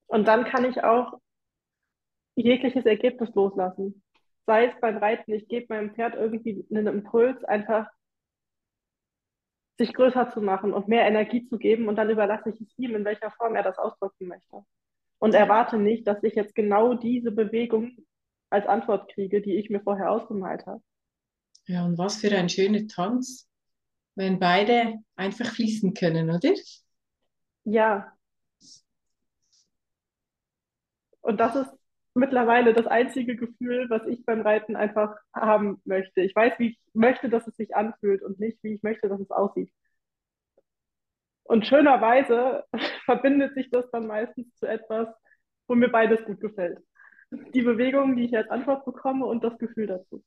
Und 0.07 0.27
dann 0.27 0.45
kann 0.45 0.65
ich 0.65 0.83
auch 0.83 1.19
jegliches 2.35 2.85
Ergebnis 2.85 3.33
loslassen. 3.35 4.03
Sei 4.45 4.65
es 4.65 4.73
beim 4.81 4.97
Reiten, 4.97 5.33
ich 5.33 5.47
gebe 5.47 5.73
meinem 5.73 5.93
Pferd 5.93 6.15
irgendwie 6.15 6.65
einen 6.71 6.87
Impuls, 6.87 7.43
einfach 7.43 7.87
sich 9.77 9.93
größer 9.93 10.31
zu 10.31 10.41
machen 10.41 10.73
und 10.73 10.87
mehr 10.87 11.05
Energie 11.05 11.45
zu 11.47 11.57
geben 11.57 11.87
und 11.87 11.95
dann 11.95 12.09
überlasse 12.09 12.49
ich 12.49 12.59
es 12.59 12.77
ihm, 12.77 12.95
in 12.95 13.05
welcher 13.05 13.31
Form 13.31 13.55
er 13.55 13.63
das 13.63 13.77
ausdrücken 13.77 14.27
möchte. 14.27 14.63
Und 15.19 15.33
erwarte 15.33 15.77
nicht, 15.77 16.07
dass 16.07 16.23
ich 16.23 16.35
jetzt 16.35 16.55
genau 16.55 16.95
diese 16.95 17.31
Bewegung 17.31 17.91
als 18.49 18.65
Antwort 18.67 19.11
kriege, 19.13 19.41
die 19.41 19.55
ich 19.55 19.69
mir 19.69 19.81
vorher 19.81 20.11
ausgemalt 20.11 20.65
habe. 20.65 20.81
Ja, 21.65 21.85
und 21.85 21.97
was 21.97 22.17
für 22.17 22.35
ein 22.35 22.49
schöner 22.49 22.87
Tanz, 22.87 23.48
wenn 24.19 24.37
beide 24.37 24.95
einfach 25.15 25.45
fließen 25.45 25.93
können, 25.93 26.29
oder? 26.29 26.53
Ja. 27.63 28.11
Und 31.21 31.39
das 31.39 31.55
ist 31.55 31.69
mittlerweile 32.13 32.73
das 32.73 32.85
einzige 32.85 33.37
Gefühl, 33.37 33.89
was 33.89 34.05
ich 34.07 34.25
beim 34.25 34.41
Reiten 34.41 34.75
einfach 34.75 35.15
haben 35.33 35.81
möchte. 35.85 36.19
Ich 36.19 36.35
weiß, 36.35 36.59
wie 36.59 36.71
ich 36.71 36.79
möchte, 36.93 37.29
dass 37.29 37.47
es 37.47 37.55
sich 37.55 37.77
anfühlt 37.77 38.21
und 38.21 38.41
nicht, 38.41 38.61
wie 38.61 38.73
ich 38.73 38.83
möchte, 38.83 39.07
dass 39.07 39.21
es 39.21 39.31
aussieht. 39.31 39.71
Und 41.43 41.65
schönerweise 41.65 42.65
verbindet 43.05 43.53
sich 43.53 43.69
das 43.71 43.89
dann 43.89 44.05
meistens 44.05 44.53
zu 44.55 44.65
etwas, 44.65 45.07
wo 45.69 45.75
mir 45.75 45.89
beides 45.89 46.25
gut 46.25 46.41
gefällt. 46.41 46.79
Die 47.31 47.61
Bewegung, 47.61 48.17
die 48.17 48.25
ich 48.25 48.35
als 48.35 48.49
Antwort 48.49 48.83
bekomme 48.83 49.25
und 49.27 49.45
das 49.45 49.57
Gefühl 49.59 49.87
dazu. 49.87 50.21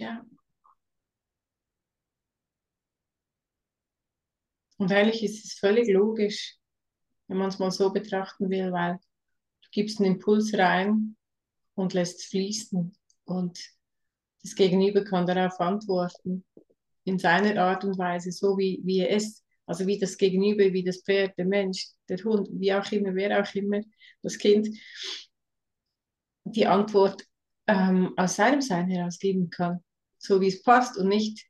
Ja. 0.00 0.24
Und 4.78 4.90
eigentlich 4.92 5.22
ist 5.22 5.44
es 5.44 5.52
völlig 5.58 5.90
logisch, 5.90 6.56
wenn 7.28 7.36
man 7.36 7.48
es 7.48 7.58
mal 7.58 7.70
so 7.70 7.92
betrachten 7.92 8.48
will, 8.48 8.72
weil 8.72 8.94
du 8.94 9.68
gibst 9.72 10.00
einen 10.00 10.14
Impuls 10.14 10.54
rein 10.54 11.16
und 11.74 11.92
lässt 11.92 12.24
fließen 12.24 12.94
und 13.24 13.60
das 14.42 14.54
Gegenüber 14.54 15.04
kann 15.04 15.26
darauf 15.26 15.60
antworten 15.60 16.46
in 17.04 17.18
seiner 17.18 17.62
Art 17.62 17.84
und 17.84 17.98
Weise, 17.98 18.32
so 18.32 18.56
wie, 18.56 18.80
wie 18.82 19.00
er 19.00 19.10
ist. 19.10 19.44
Also 19.66 19.86
wie 19.86 19.98
das 19.98 20.16
Gegenüber, 20.16 20.72
wie 20.72 20.82
das 20.82 21.02
Pferd, 21.02 21.36
der 21.36 21.44
Mensch, 21.44 21.90
der 22.08 22.16
Hund, 22.24 22.48
wie 22.52 22.72
auch 22.72 22.90
immer, 22.90 23.14
wer 23.14 23.38
auch 23.38 23.54
immer, 23.54 23.82
das 24.22 24.38
Kind, 24.38 24.66
die 26.44 26.66
Antwort 26.66 27.26
ähm, 27.66 28.14
aus 28.16 28.36
seinem 28.36 28.62
Sein 28.62 28.88
heraus 28.88 29.18
geben 29.18 29.50
kann, 29.50 29.84
so 30.20 30.40
wie 30.40 30.48
es 30.48 30.62
passt 30.62 30.98
und 30.98 31.08
nicht 31.08 31.46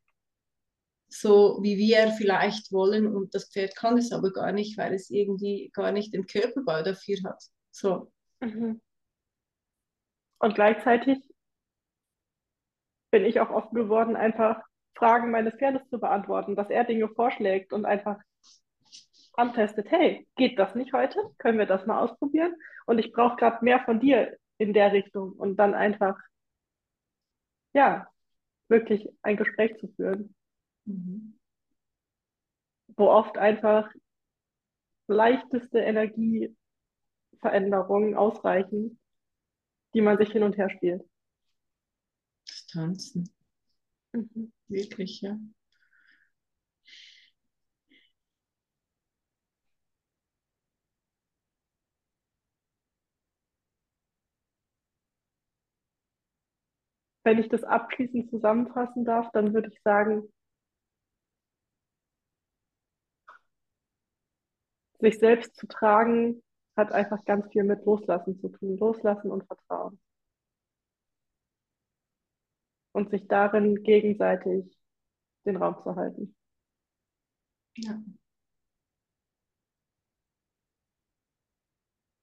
so, 1.09 1.59
wie 1.61 1.77
wir 1.77 2.13
vielleicht 2.13 2.73
wollen 2.73 3.09
und 3.15 3.35
das 3.35 3.51
Pferd 3.51 3.75
kann 3.75 3.99
es 3.99 4.13
aber 4.13 4.33
gar 4.33 4.53
nicht, 4.53 4.79
weil 4.79 4.95
es 4.95 5.11
irgendwie 5.11 5.71
gar 5.75 5.91
nicht 5.91 6.15
den 6.15 6.27
Körperbau 6.27 6.83
dafür 6.83 7.19
hat. 7.25 7.43
So. 7.73 8.13
Mhm. 8.39 8.81
Und 10.39 10.55
gleichzeitig 10.55 11.19
bin 13.11 13.25
ich 13.25 13.41
auch 13.41 13.51
offen 13.51 13.75
geworden, 13.75 14.15
einfach 14.15 14.63
Fragen 14.95 15.33
meines 15.33 15.55
Pferdes 15.55 15.83
zu 15.91 15.99
beantworten, 15.99 16.55
dass 16.55 16.71
er 16.71 16.85
Dinge 16.85 17.09
vorschlägt 17.09 17.73
und 17.73 17.85
einfach 17.85 18.19
antestet, 19.33 19.91
hey, 19.91 20.29
geht 20.37 20.59
das 20.59 20.77
nicht 20.77 20.93
heute? 20.93 21.19
Können 21.39 21.59
wir 21.59 21.67
das 21.67 21.87
mal 21.87 22.01
ausprobieren? 22.01 22.55
Und 22.87 22.99
ich 22.99 23.13
brauche 23.13 23.37
gerade 23.37 23.65
mehr 23.65 23.81
von 23.81 23.99
dir 23.99 24.37
in 24.59 24.73
der 24.73 24.93
Richtung 24.93 25.33
und 25.33 25.57
dann 25.57 25.75
einfach, 25.75 26.17
ja, 27.73 28.07
wirklich 28.71 29.07
ein 29.23 29.37
Gespräch 29.37 29.77
zu 29.79 29.89
führen. 29.89 30.35
Mhm. 30.87 31.39
Wo 32.97 33.09
oft 33.09 33.37
einfach 33.37 33.93
leichteste 35.09 35.81
Energieveränderungen 35.81 38.15
ausreichen, 38.15 38.99
die 39.95 40.01
man 40.01 40.17
sich 40.17 40.31
hin 40.31 40.45
und 40.45 40.57
her 40.57 40.71
spielt. 40.71 41.03
Das 42.47 42.67
Tanzen. 42.67 43.29
Mhm. 44.13 44.53
Wirklich, 44.69 45.21
ja. 45.21 45.37
Wenn 57.23 57.39
ich 57.39 57.49
das 57.49 57.65
abschließend 57.65 58.31
zusammenfassen 58.31 59.05
darf, 59.05 59.31
dann 59.33 59.53
würde 59.53 59.69
ich 59.69 59.81
sagen, 59.83 60.33
sich 65.01 65.19
selbst 65.19 65.57
zu 65.57 65.67
tragen, 65.67 66.43
hat 66.77 66.93
einfach 66.93 67.25
ganz 67.25 67.47
viel 67.53 67.65
mit 67.65 67.85
Loslassen 67.85 68.39
zu 68.41 68.49
tun. 68.49 68.77
Loslassen 68.79 69.31
und 69.31 69.47
Vertrauen. 69.47 70.01
Und 72.93 73.11
sich 73.11 73.27
darin 73.29 73.83
gegenseitig 73.83 74.77
den 75.45 75.57
Raum 75.57 75.79
zu 75.83 75.95
halten. 75.97 76.35
Ja. 77.77 78.03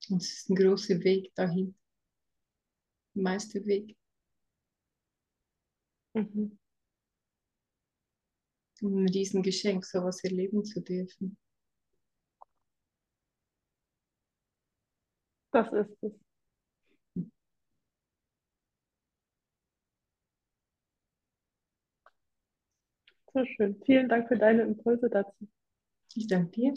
Und 0.10 0.22
es 0.22 0.34
ist 0.34 0.50
ein 0.50 0.56
großer 0.56 1.00
Weg 1.02 1.34
dahin. 1.36 1.76
Der 3.16 3.24
meiste 3.24 3.66
Weg. 3.66 3.97
Mhm. 6.18 6.58
Um 8.82 9.04
ein 9.04 9.08
Riesengeschenk, 9.10 9.86
sowas 9.86 10.24
erleben 10.24 10.66
zu 10.66 10.82
dürfen. 10.82 11.38
Das 15.52 15.68
ist 15.74 16.04
es. 16.04 16.14
So 23.34 23.46
schön. 23.46 23.82
Vielen 23.86 24.10
Dank 24.10 24.28
für 24.28 24.38
deine 24.38 24.64
Impulse 24.64 25.10
dazu. 25.10 25.48
Ich 26.16 26.28
danke 26.28 26.52
dir. 26.52 26.74